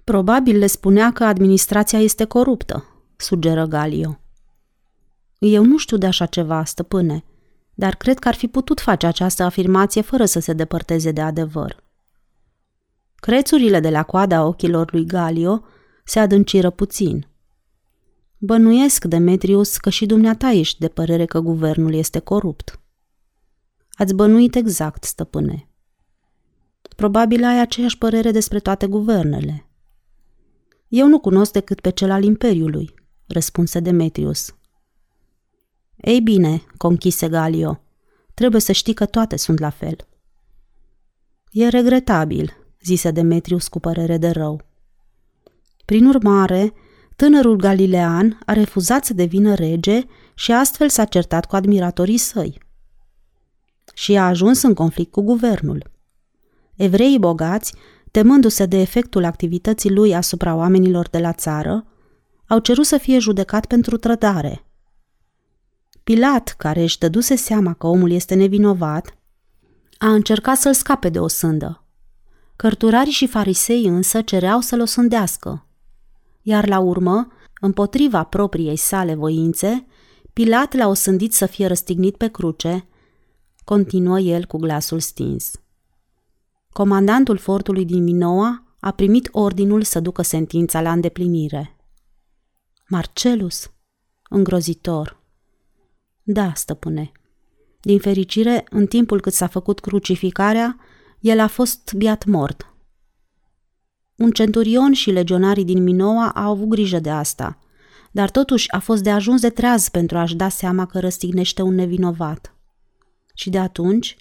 [0.04, 2.86] Probabil le spunea că administrația este coruptă,
[3.16, 4.23] sugeră Galio.
[5.46, 7.24] Eu nu știu de așa ceva, stăpâne,
[7.74, 11.84] dar cred că ar fi putut face această afirmație fără să se depărteze de adevăr.
[13.16, 15.64] Crețurile de la coada ochilor lui Galio
[16.04, 17.28] se adânciră puțin.
[18.38, 22.80] Bănuiesc, Demetrius, că și dumneata ești de părere că guvernul este corupt.
[23.92, 25.68] Ați bănuit exact, stăpâne.
[26.96, 29.68] Probabil ai aceeași părere despre toate guvernele.
[30.88, 32.94] Eu nu cunosc decât pe cel al Imperiului,
[33.28, 34.56] răspunse Demetrius.
[35.96, 37.82] Ei bine, conchise Galio,
[38.34, 39.96] trebuie să știi că toate sunt la fel.
[41.52, 44.62] E regretabil, zise Demetrius cu părere de rău.
[45.86, 46.74] Prin urmare,
[47.16, 50.02] tânărul galilean a refuzat să devină rege
[50.34, 52.62] și astfel s-a certat cu admiratorii săi.
[53.94, 55.92] Și a ajuns în conflict cu guvernul.
[56.76, 57.76] Evreii bogați,
[58.12, 61.86] temându-se de efectul activității lui asupra oamenilor de la țară,
[62.48, 64.66] au cerut să fie judecat pentru trădare.
[66.04, 69.18] Pilat, care își dăduse seama că omul este nevinovat,
[69.98, 71.86] a încercat să-l scape de o sândă.
[72.56, 75.68] Cărturarii și farisei însă cereau să-l osândească
[76.44, 77.28] iar la urmă,
[77.62, 79.86] împotriva propriei sale voințe,
[80.34, 82.88] Pilat l-a osândit să fie răstignit pe cruce,
[83.64, 85.52] continuă el cu glasul stins.
[86.70, 91.76] Comandantul fortului din Minoa a primit ordinul să ducă sentința la îndeplinire.
[92.88, 93.72] Marcelus?
[94.30, 95.22] Îngrozitor.
[96.24, 97.12] Da, stăpâne.
[97.82, 100.80] Din fericire, în timpul cât s-a făcut crucificarea,
[101.20, 102.74] el a fost biat mort,
[104.16, 107.60] un centurion și legionarii din Minoa au avut grijă de asta,
[108.12, 111.76] dar totuși a fost de ajuns de treaz pentru a-și da seama că răstignește un
[111.76, 112.56] nevinovat.
[113.34, 114.16] Și de atunci,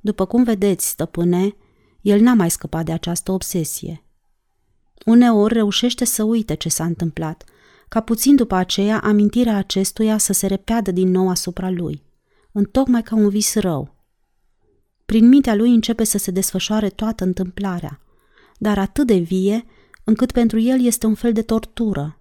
[0.00, 1.56] după cum vedeți, stăpâne,
[2.00, 4.04] el n-a mai scăpat de această obsesie.
[5.04, 7.44] Uneori reușește să uite ce s-a întâmplat,
[7.94, 12.02] ca puțin după aceea amintirea acestuia să se repeadă din nou asupra lui,
[12.52, 13.94] întocmai ca un vis rău.
[15.04, 18.00] Prin mintea lui începe să se desfășoare toată întâmplarea,
[18.58, 19.64] dar atât de vie,
[20.04, 22.18] încât pentru el este un fel de tortură.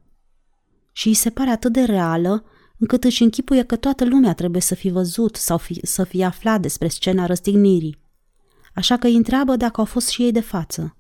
[0.92, 2.44] Și îi se pare atât de reală,
[2.78, 6.62] încât își închipuie că toată lumea trebuie să fi văzut sau fi, să fi aflat
[6.62, 8.00] despre scena răstignirii.
[8.74, 10.98] Așa că îi întreabă dacă au fost și ei de față.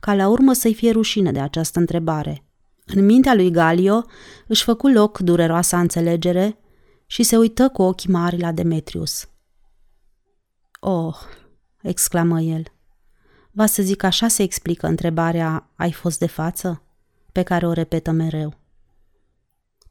[0.00, 2.47] Ca la urmă să-i fie rușine de această întrebare.
[2.94, 4.04] În mintea lui Galio
[4.46, 6.58] își făcu loc dureroasa înțelegere
[7.06, 9.28] și se uită cu ochii mari la Demetrius.
[10.80, 11.16] Oh,
[11.82, 12.62] exclamă el,
[13.50, 16.82] Va să zic așa se explică întrebarea ai fost de față?
[17.32, 18.54] Pe care o repetă mereu.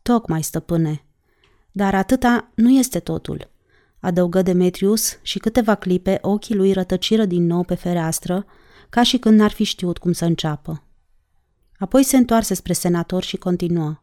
[0.02, 1.06] Tocmai, stăpâne.
[1.72, 3.50] Dar atâta nu este totul,
[4.00, 8.46] adăugă Demetrius și câteva clipe ochii lui rătăciră din nou pe fereastră,
[8.90, 10.87] ca și când n-ar fi știut cum să înceapă.
[11.78, 14.02] Apoi se întoarse spre senator și continuă.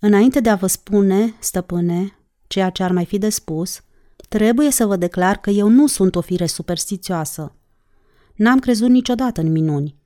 [0.00, 3.80] Înainte de a vă spune, stăpâne, ceea ce ar mai fi de spus,
[4.28, 7.54] trebuie să vă declar că eu nu sunt o fire superstițioasă.
[8.34, 9.98] N-am crezut niciodată în minuni.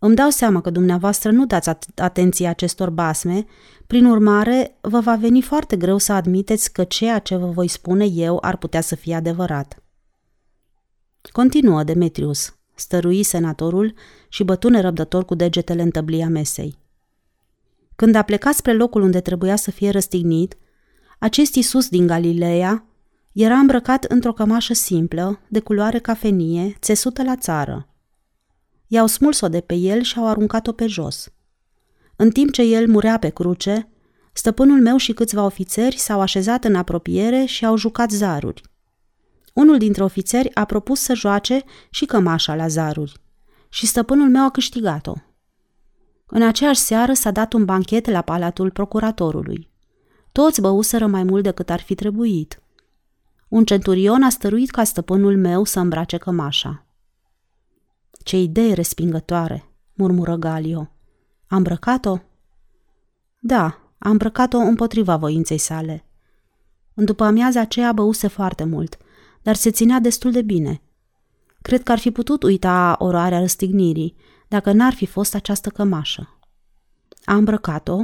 [0.00, 3.46] Îmi dau seama că dumneavoastră nu dați atenție acestor basme,
[3.86, 8.04] prin urmare, vă va veni foarte greu să admiteți că ceea ce vă voi spune
[8.04, 9.82] eu ar putea să fie adevărat.
[11.32, 13.94] Continuă Demetrius, stărui senatorul
[14.28, 16.78] și bătu nerăbdător cu degetele în tăblia mesei.
[17.96, 20.56] Când a plecat spre locul unde trebuia să fie răstignit,
[21.18, 22.86] acest Iisus din Galileea
[23.32, 27.88] era îmbrăcat într-o cămașă simplă, de culoare cafenie, țesută la țară.
[28.86, 31.32] I-au smuls-o de pe el și au aruncat-o pe jos.
[32.16, 33.88] În timp ce el murea pe cruce,
[34.32, 38.62] stăpânul meu și câțiva ofițeri s-au așezat în apropiere și au jucat zaruri.
[39.58, 43.20] Unul dintre ofițeri a propus să joace și cămașa la zaruri
[43.68, 45.14] și stăpânul meu a câștigat-o.
[46.26, 49.70] În aceeași seară s-a dat un banchet la palatul procuratorului.
[50.32, 52.62] Toți băuseră mai mult decât ar fi trebuit.
[53.48, 56.86] Un centurion a stăruit ca stăpânul meu să îmbrace cămașa.
[58.24, 60.90] Ce idee respingătoare, murmură Galio.
[61.46, 62.18] A îmbrăcat-o?
[63.38, 66.04] Da, a îmbrăcat-o împotriva voinței sale.
[66.94, 68.98] În după amiaza aceea băuse foarte mult,
[69.42, 70.80] dar se ținea destul de bine.
[71.62, 74.16] Cred că ar fi putut uita oroarea răstignirii,
[74.48, 76.38] dacă n-ar fi fost această cămașă.
[77.24, 78.02] A îmbrăcat-o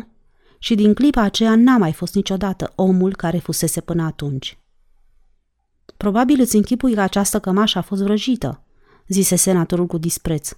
[0.58, 4.58] și din clipa aceea n-a mai fost niciodată omul care fusese până atunci.
[5.96, 8.62] Probabil îți închipui că această cămașă a fost vrăjită,
[9.08, 10.56] zise senatorul cu dispreț.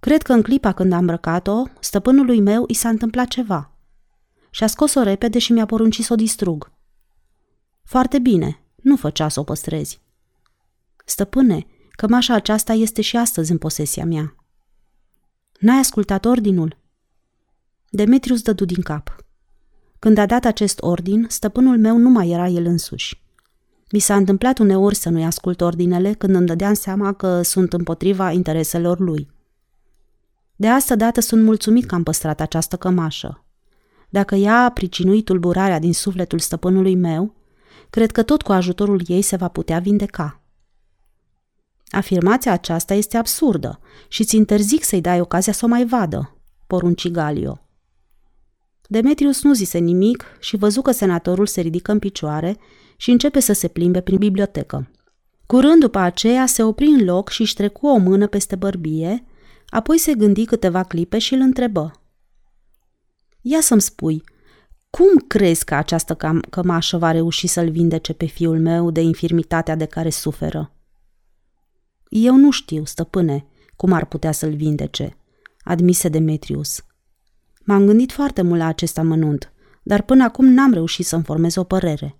[0.00, 3.72] Cred că în clipa când am îmbrăcat-o, stăpânului meu i s-a întâmplat ceva.
[4.50, 6.72] Și-a scos-o repede și mi-a poruncit să o distrug.
[7.84, 10.00] Foarte bine, nu făcea să o păstrezi.
[11.04, 14.34] Stăpâne, cămașa aceasta este și astăzi în posesia mea.
[15.60, 16.76] N-ai ascultat ordinul?
[17.90, 19.16] Demetrius dădu din cap.
[19.98, 23.22] Când a dat acest ordin, stăpânul meu nu mai era el însuși.
[23.92, 28.30] Mi s-a întâmplat uneori să nu-i ascult ordinele când îmi dădeam seama că sunt împotriva
[28.30, 29.30] intereselor lui.
[30.56, 33.44] De asta dată sunt mulțumit că am păstrat această cămașă.
[34.08, 37.34] Dacă ea a pricinuit tulburarea din sufletul stăpânului meu,
[37.90, 40.40] cred că tot cu ajutorul ei se va putea vindeca.
[41.90, 46.36] Afirmația aceasta este absurdă și ți interzic să-i dai ocazia să o mai vadă,
[46.66, 47.62] porunci Galio.
[48.86, 52.58] Demetrius nu zise nimic și văzu că senatorul se ridică în picioare
[52.96, 54.90] și începe să se plimbe prin bibliotecă.
[55.46, 59.24] Curând după aceea se opri în loc și își trecu o mână peste bărbie,
[59.68, 61.92] apoi se gândi câteva clipe și îl întrebă.
[63.40, 64.22] Ia să-mi spui,
[64.98, 69.74] cum crezi că această cam- cămașă va reuși să-l vindece pe fiul meu de infirmitatea
[69.74, 70.72] de care suferă?
[72.08, 73.46] Eu nu știu, stăpâne,
[73.76, 75.16] cum ar putea să-l vindece,
[75.62, 76.84] admise Demetrius.
[77.64, 81.64] M-am gândit foarte mult la acest amănunt, dar până acum n-am reușit să-mi formez o
[81.64, 82.18] părere.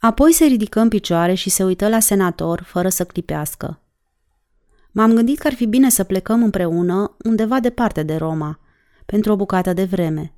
[0.00, 3.80] Apoi se ridică în picioare și se uită la senator, fără să clipească.
[4.90, 8.60] M-am gândit că ar fi bine să plecăm împreună undeva departe de Roma,
[9.06, 10.32] pentru o bucată de vreme.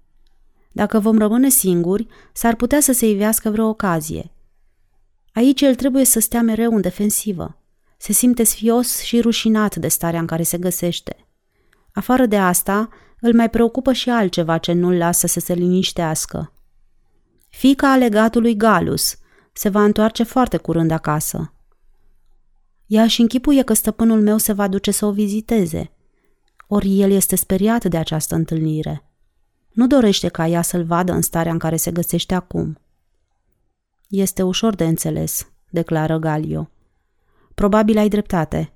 [0.72, 4.32] Dacă vom rămâne singuri, s-ar putea să se ivească vreo ocazie.
[5.32, 7.58] Aici el trebuie să stea mereu în defensivă.
[7.96, 11.26] Se simte sfios și rușinat de starea în care se găsește.
[11.92, 12.88] Afară de asta,
[13.20, 16.52] îl mai preocupă și altceva ce nu-l lasă să se liniștească.
[17.48, 19.16] Fica alegatului Galus
[19.52, 21.54] se va întoarce foarte curând acasă.
[22.86, 25.92] Ea și închipuie că stăpânul meu se va duce să o viziteze.
[26.66, 29.09] Ori el este speriat de această întâlnire.
[29.80, 32.78] Nu dorește ca ea să-l vadă în starea în care se găsește acum.
[34.08, 36.70] Este ușor de înțeles, declară Galio.
[37.54, 38.72] Probabil ai dreptate.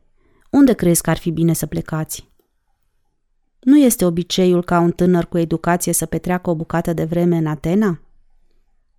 [0.51, 2.31] Unde crezi că ar fi bine să plecați?
[3.61, 7.47] Nu este obiceiul ca un tânăr cu educație să petreacă o bucată de vreme în
[7.47, 8.01] Atena?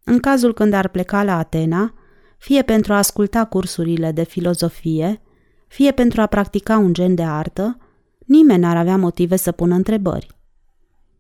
[0.04, 1.94] În cazul când ar pleca la Atena,
[2.38, 5.22] fie pentru a asculta cursurile de filozofie,
[5.68, 7.78] fie pentru a practica un gen de artă,
[8.26, 10.35] nimeni n-ar avea motive să pună întrebări.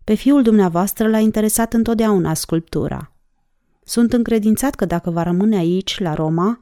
[0.06, 3.12] Pe fiul dumneavoastră l-a interesat întotdeauna sculptura.
[3.84, 6.60] Sunt încredințat că dacă va rămâne aici, la Roma,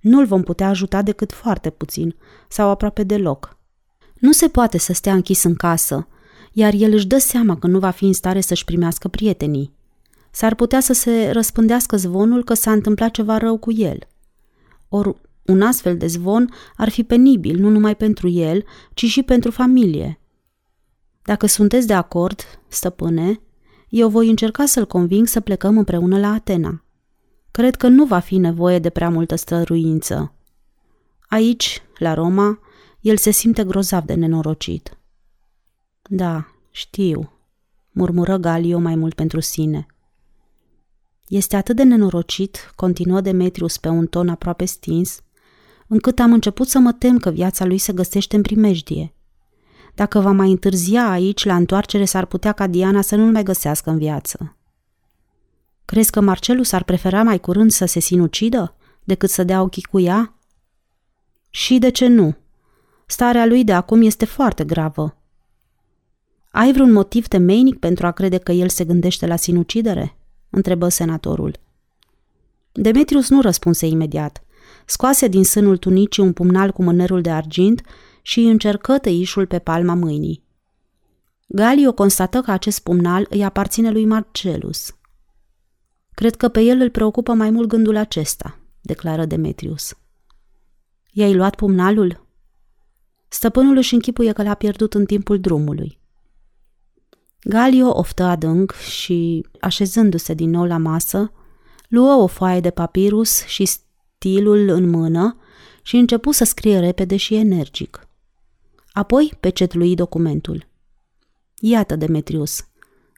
[0.00, 2.16] nu-l vom putea ajuta decât foarte puțin
[2.48, 3.58] sau aproape deloc.
[4.14, 6.08] Nu se poate să stea închis în casă,
[6.52, 9.76] iar el își dă seama că nu va fi în stare să-și primească prietenii
[10.36, 13.98] s-ar putea să se răspândească zvonul că s-a întâmplat ceva rău cu el.
[14.88, 19.50] Or, un astfel de zvon ar fi penibil nu numai pentru el, ci și pentru
[19.50, 20.20] familie.
[21.26, 23.40] Dacă sunteți de acord, stăpâne,
[23.88, 26.84] eu voi încerca să-l conving să plecăm împreună la Atena.
[27.50, 30.34] Cred că nu va fi nevoie de prea multă stăruință.
[31.28, 32.58] Aici, la Roma,
[33.00, 34.98] el se simte grozav de nenorocit.
[36.02, 37.32] Da, știu,
[37.90, 39.86] murmură Galio mai mult pentru sine.
[41.28, 45.20] Este atât de nenorocit, continuă Demetrius pe un ton aproape stins,
[45.86, 49.14] încât am început să mă tem că viața lui se găsește în primejdie.
[49.96, 53.90] Dacă va mai întârzia aici, la întoarcere s-ar putea ca Diana să nu-l mai găsească
[53.90, 54.56] în viață.
[55.84, 58.74] Crezi că Marcelus ar prefera mai curând să se sinucidă
[59.04, 60.34] decât să dea ochii cu ea?
[61.50, 62.36] Și de ce nu?
[63.06, 65.16] Starea lui de acum este foarte gravă.
[66.50, 70.16] Ai vreun motiv temeinic pentru a crede că el se gândește la sinucidere?
[70.50, 71.60] întrebă senatorul.
[72.72, 74.44] Demetrius nu răspunse imediat.
[74.86, 77.82] Scoase din sânul tunicii un pumnal cu mânerul de argint
[78.26, 80.44] și încercă tăișul pe palma mâinii.
[81.46, 84.96] Galio constată că acest pumnal îi aparține lui Marcelus.
[86.14, 89.94] Cred că pe el îl preocupă mai mult gândul acesta, declară Demetrius.
[91.12, 92.26] I-ai luat pumnalul?
[93.28, 95.98] Stăpânul își închipuie că l-a pierdut în timpul drumului.
[97.40, 101.32] Galio oftă adânc și, așezându-se din nou la masă,
[101.88, 105.36] luă o foaie de papirus și stilul în mână
[105.82, 108.05] și începu să scrie repede și energic.
[108.96, 110.66] Apoi pecetlui documentul.
[111.60, 112.66] Iată, Demetrius,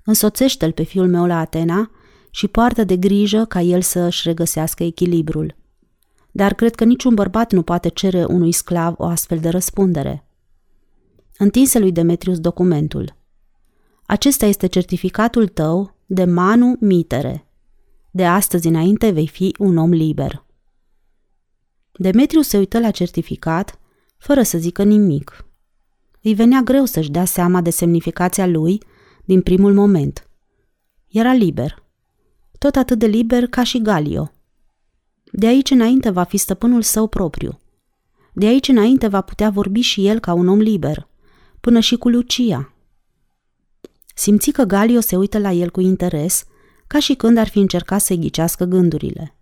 [0.05, 1.91] însoțește-l pe fiul meu la Atena
[2.31, 5.57] și poartă de grijă ca el să își regăsească echilibrul.
[6.31, 10.27] Dar cred că niciun bărbat nu poate cere unui sclav o astfel de răspundere.
[11.37, 13.17] Întinse lui Demetrius documentul.
[14.07, 17.47] Acesta este certificatul tău de manu mitere.
[18.11, 20.45] De astăzi înainte vei fi un om liber.
[21.93, 23.79] Demetrius se uită la certificat,
[24.17, 25.43] fără să zică nimic.
[26.29, 28.83] Îi venea greu să-și dea seama de semnificația lui
[29.25, 30.29] din primul moment.
[31.07, 31.83] Era liber.
[32.59, 34.33] Tot atât de liber ca și Galio.
[35.33, 37.59] De aici înainte va fi stăpânul său propriu.
[38.33, 41.09] De aici înainte va putea vorbi și el ca un om liber,
[41.61, 42.73] până și cu Lucia,
[44.15, 46.45] Simți că Galio se uită la el cu interes,
[46.87, 49.37] ca și când ar fi încercat să-i ghicească gândurile.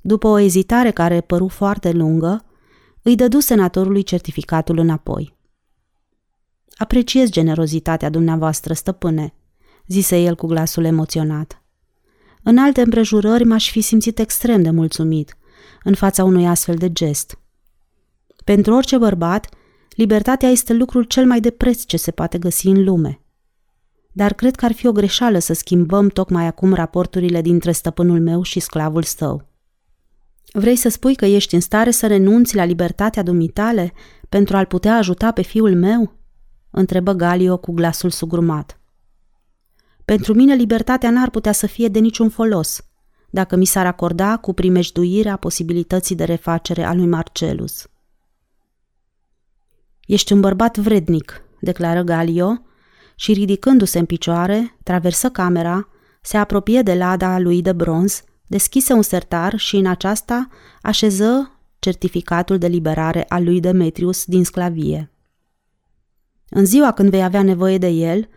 [0.00, 2.44] După o ezitare care păru foarte lungă,
[3.02, 5.33] îi dădu senatorului certificatul înapoi.
[6.74, 9.34] Apreciez generozitatea dumneavoastră, stăpâne,
[9.86, 11.62] zise el cu glasul emoționat.
[12.42, 15.36] În alte împrejurări m-aș fi simțit extrem de mulțumit
[15.82, 17.38] în fața unui astfel de gest.
[18.44, 19.48] Pentru orice bărbat,
[19.90, 23.18] libertatea este lucrul cel mai de preț ce se poate găsi în lume
[24.16, 28.42] dar cred că ar fi o greșeală să schimbăm tocmai acum raporturile dintre stăpânul meu
[28.42, 29.48] și sclavul său.
[30.52, 33.92] Vrei să spui că ești în stare să renunți la libertatea dumitale
[34.28, 36.12] pentru a-l putea ajuta pe fiul meu?
[36.74, 38.78] Întrebă Galio cu glasul sugrumat.
[40.04, 42.84] Pentru mine libertatea n-ar putea să fie de niciun folos,
[43.30, 47.86] dacă mi s-ar acorda cu primejduirea posibilității de refacere a lui Marcelus.
[50.06, 52.62] Ești un bărbat vrednic, declară Galio,
[53.14, 55.88] și ridicându-se în picioare, traversă camera,
[56.20, 60.48] se apropie de lada lui de bronz, deschise un sertar și în aceasta
[60.82, 65.13] așeză certificatul de liberare al lui Demetrius din sclavie.
[66.56, 68.28] În ziua când vei avea nevoie de el,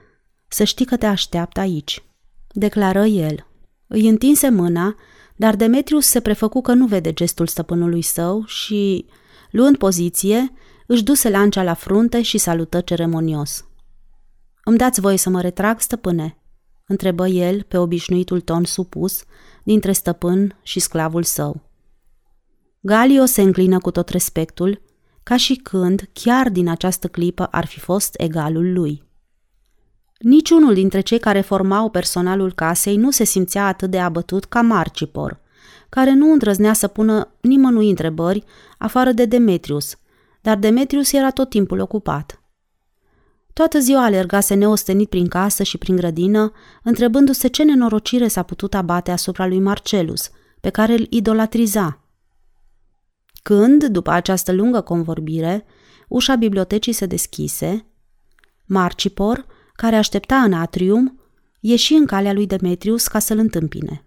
[0.48, 2.04] să știi că te așteaptă aici,
[2.52, 3.48] declară el.
[3.88, 4.96] Îi întinse mâna,
[5.36, 9.06] dar Demetrius se prefăcu că nu vede gestul stăpânului său și,
[9.52, 10.54] luând poziție,
[10.88, 13.66] își duse lancea la frunte și salută ceremonios.
[14.64, 16.38] Îmi dați voie să mă retrag, stăpâne?"
[16.88, 19.24] întrebă el pe obișnuitul ton supus
[19.64, 21.62] dintre stăpân și sclavul său.
[22.80, 24.82] Galio se înclină cu tot respectul,
[25.28, 29.04] ca și când, chiar din această clipă, ar fi fost egalul lui.
[30.20, 35.40] Niciunul dintre cei care formau personalul casei nu se simțea atât de abătut ca Marcipor,
[35.90, 38.44] care nu îndrăznea să pună nimănui întrebări
[38.78, 39.96] afară de Demetrius,
[40.42, 42.42] dar Demetrius era tot timpul ocupat.
[43.54, 46.52] Toată ziua alergase neostenit prin casă și prin grădină,
[46.84, 50.30] întrebându-se ce nenorocire s-a putut abate asupra lui Marcelus,
[50.62, 52.02] pe care îl idolatriza.
[53.48, 55.66] Când, după această lungă convorbire,
[56.08, 57.86] ușa bibliotecii se deschise,
[58.66, 61.20] Marcipor, care aștepta în atrium,
[61.60, 64.04] ieși în calea lui Demetrius ca să-l întâmpine.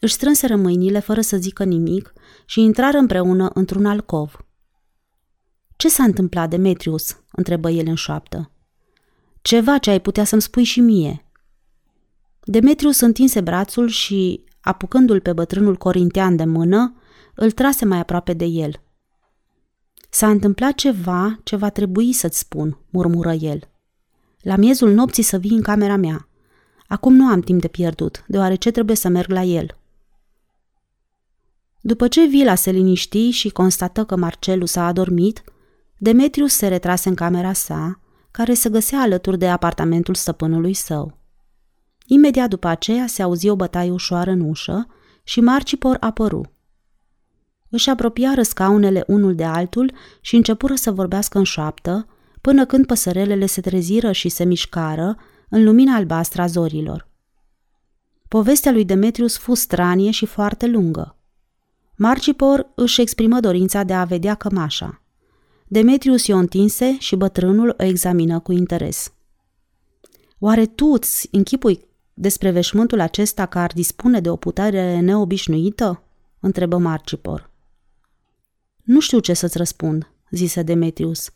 [0.00, 2.12] Își strânse rămâinile fără să zică nimic
[2.46, 4.36] și intrară împreună într-un alcov–
[5.76, 8.50] ce s-a întâmplat, Demetrius?" întrebă el în șoaptă.
[9.42, 11.30] Ceva ce ai putea să-mi spui și mie."
[12.44, 16.94] Demetrius întinse brațul și, apucându-l pe bătrânul corintean de mână,
[17.34, 18.80] îl trase mai aproape de el.
[20.10, 23.68] S-a întâmplat ceva ce va trebui să-ți spun, murmură el.
[24.40, 26.28] La miezul nopții să vii în camera mea.
[26.86, 29.78] Acum nu am timp de pierdut, deoarece trebuie să merg la el.
[31.80, 35.42] După ce Vila se liniști și constată că Marcelus a adormit,
[35.98, 38.00] Demetrius se retrase în camera sa,
[38.30, 41.18] care se găsea alături de apartamentul stăpânului său.
[42.06, 44.86] Imediat după aceea se auzi o bătaie ușoară în ușă
[45.22, 46.52] și Marcipor apăru.
[47.70, 52.06] Își apropiară scaunele unul de altul și începură să vorbească în șoaptă,
[52.40, 55.16] până când păsărelele se treziră și se mișcară
[55.48, 57.08] în lumina albastră a zorilor.
[58.28, 61.16] Povestea lui Demetrius fu stranie și foarte lungă.
[61.96, 65.02] Marcipor își exprimă dorința de a vedea cămașa.
[65.66, 69.12] Demetrius i-o întinse și bătrânul o examină cu interes.
[70.38, 76.02] Oare tu îți închipui despre veșmântul acesta că ar dispune de o putere neobișnuită?
[76.40, 77.49] întrebă Marcipor.
[78.90, 81.30] Nu știu ce să-ți răspund, zise Demetrius.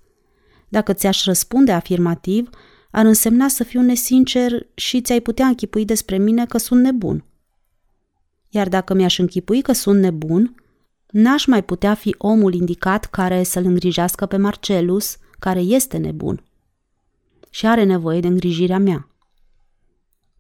[0.69, 2.51] Dacă ți-aș răspunde afirmativ,
[2.91, 7.25] ar însemna să fiu nesincer și ți-ai putea închipui despre mine că sunt nebun.
[8.49, 10.55] Iar dacă mi-aș închipui că sunt nebun,
[11.11, 16.45] n-aș mai putea fi omul indicat care să-l îngrijească pe Marcelus, care este nebun
[17.51, 19.09] și are nevoie de îngrijirea mea.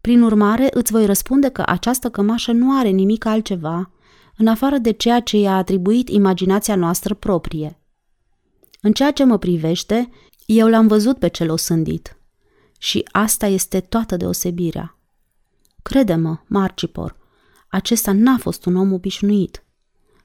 [0.00, 3.90] Prin urmare, îți voi răspunde că această cămașă nu are nimic altceva
[4.36, 7.78] în afară de ceea ce i-a atribuit imaginația noastră proprie.
[8.80, 10.10] În ceea ce mă privește,
[10.46, 12.16] eu l-am văzut pe cel osândit.
[12.78, 14.98] Și asta este toată deosebirea.
[15.82, 17.16] Crede-mă, Marcipor,
[17.68, 19.64] acesta n-a fost un om obișnuit.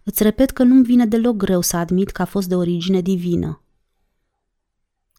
[0.04, 3.62] Îți repet că nu-mi vine deloc greu să admit că a fost de origine divină.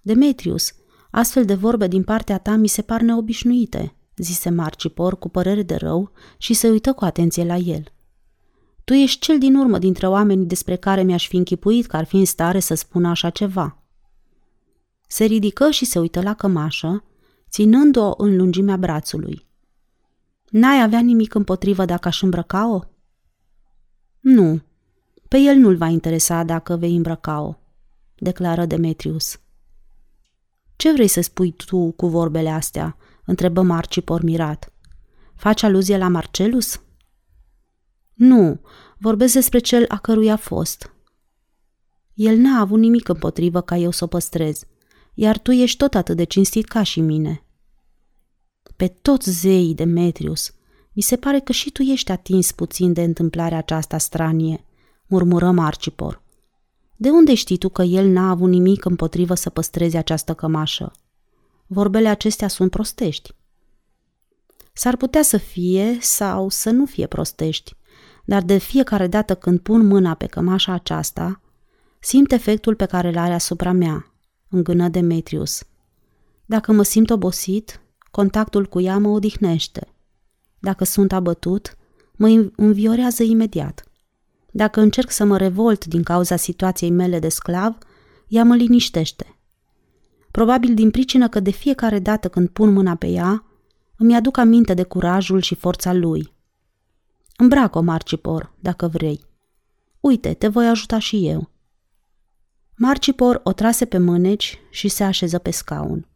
[0.03, 0.73] Demetrius,
[1.11, 5.75] astfel de vorbe din partea ta mi se par neobișnuite, zise Marcipor cu părere de
[5.75, 7.93] rău și se uită cu atenție la el.
[8.91, 12.17] Tu ești cel din urmă dintre oamenii despre care mi-aș fi închipuit că ar fi
[12.17, 13.83] în stare să spună așa ceva.
[15.07, 17.05] Se ridică și se uită la cămașă,
[17.51, 19.47] ținând-o în lungimea brațului.
[20.49, 22.81] N-ai avea nimic împotrivă dacă aș îmbrăca-o?
[24.21, 24.61] Nu,
[25.29, 27.55] pe el nu-l va interesa dacă vei îmbrăca-o,
[28.17, 29.41] declară Demetrius.
[30.77, 34.73] Ce vrei să spui tu cu vorbele astea?" întrebă Marcipor mirat.
[35.35, 36.81] Faci aluzie la Marcelus?"
[38.21, 38.61] Nu,
[38.99, 40.93] vorbesc despre cel a căruia a fost.
[42.15, 44.65] El n-a avut nimic împotrivă ca eu să o păstrez,
[45.15, 47.45] iar tu ești tot atât de cinstit ca și mine.
[48.77, 50.53] Pe toți zeii, Demetrius,
[50.93, 54.65] mi se pare că și tu ești atins puțin de întâmplarea aceasta stranie,
[55.07, 56.23] murmură Marcipor.
[56.97, 60.93] De unde știi tu că el n-a avut nimic împotrivă să păstreze această cămașă?
[61.67, 63.35] Vorbele acestea sunt prostești.
[64.73, 67.79] S-ar putea să fie sau să nu fie prostești,
[68.31, 71.41] dar de fiecare dată când pun mâna pe cămașa aceasta,
[72.01, 74.13] simt efectul pe care îl are asupra mea,
[74.49, 75.63] îngână Demetrius.
[76.45, 79.95] Dacă mă simt obosit, contactul cu ea mă odihnește.
[80.59, 81.77] Dacă sunt abătut,
[82.13, 83.85] mă înviorează imediat.
[84.51, 87.79] Dacă încerc să mă revolt din cauza situației mele de sclav,
[88.29, 89.39] ea mă liniștește.
[90.31, 93.45] Probabil din pricină că de fiecare dată când pun mâna pe ea,
[93.97, 96.39] îmi aduc aminte de curajul și forța lui.
[97.41, 99.25] Îmbracă-o, Marcipor, dacă vrei.
[100.01, 101.51] Uite, te voi ajuta și eu.
[102.77, 106.09] Marcipor o trase pe mâneci și se așeză pe scaun.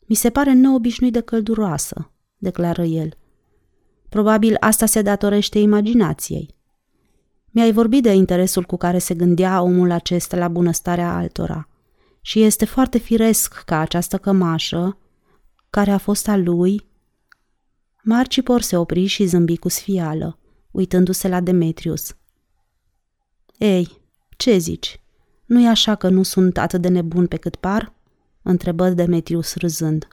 [0.00, 3.16] Mi se pare neobișnuit de călduroasă, declară el.
[4.08, 6.54] Probabil asta se datorește imaginației.
[7.50, 11.68] Mi-ai vorbit de interesul cu care se gândea omul acesta la bunăstarea altora
[12.20, 14.98] și este foarte firesc ca această cămașă,
[15.70, 16.86] care a fost a lui,
[18.08, 20.38] Marcipor se opri și zâmbi cu sfială,
[20.70, 22.16] uitându-se la Demetrius.
[23.58, 24.00] Ei,
[24.36, 25.00] ce zici?
[25.44, 27.92] Nu-i așa că nu sunt atât de nebun pe cât par?"
[28.42, 30.08] întrebă Demetrius râzând.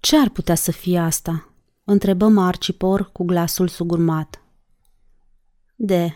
[0.00, 1.52] Ce ar putea să fie asta?"
[1.84, 4.42] întrebă Marcipor cu glasul sugurmat.
[5.76, 6.12] De,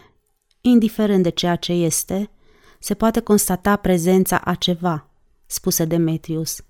[0.61, 2.31] indiferent de ceea ce este,
[2.79, 5.11] se poate constata prezența a ceva,
[5.47, 6.65] spuse Demetrius.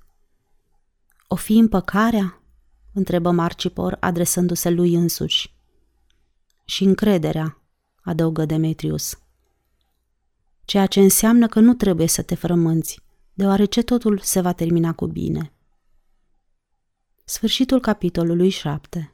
[1.28, 2.39] O fi împăcarea?
[2.95, 5.55] Întrebă Marcipor, adresându-se lui însuși.
[6.65, 7.62] Și încrederea,
[8.03, 9.19] adăugă Demetrius.
[10.65, 13.01] Ceea ce înseamnă că nu trebuie să te frămânți,
[13.33, 15.53] deoarece totul se va termina cu bine.
[17.25, 19.14] Sfârșitul capitolului 7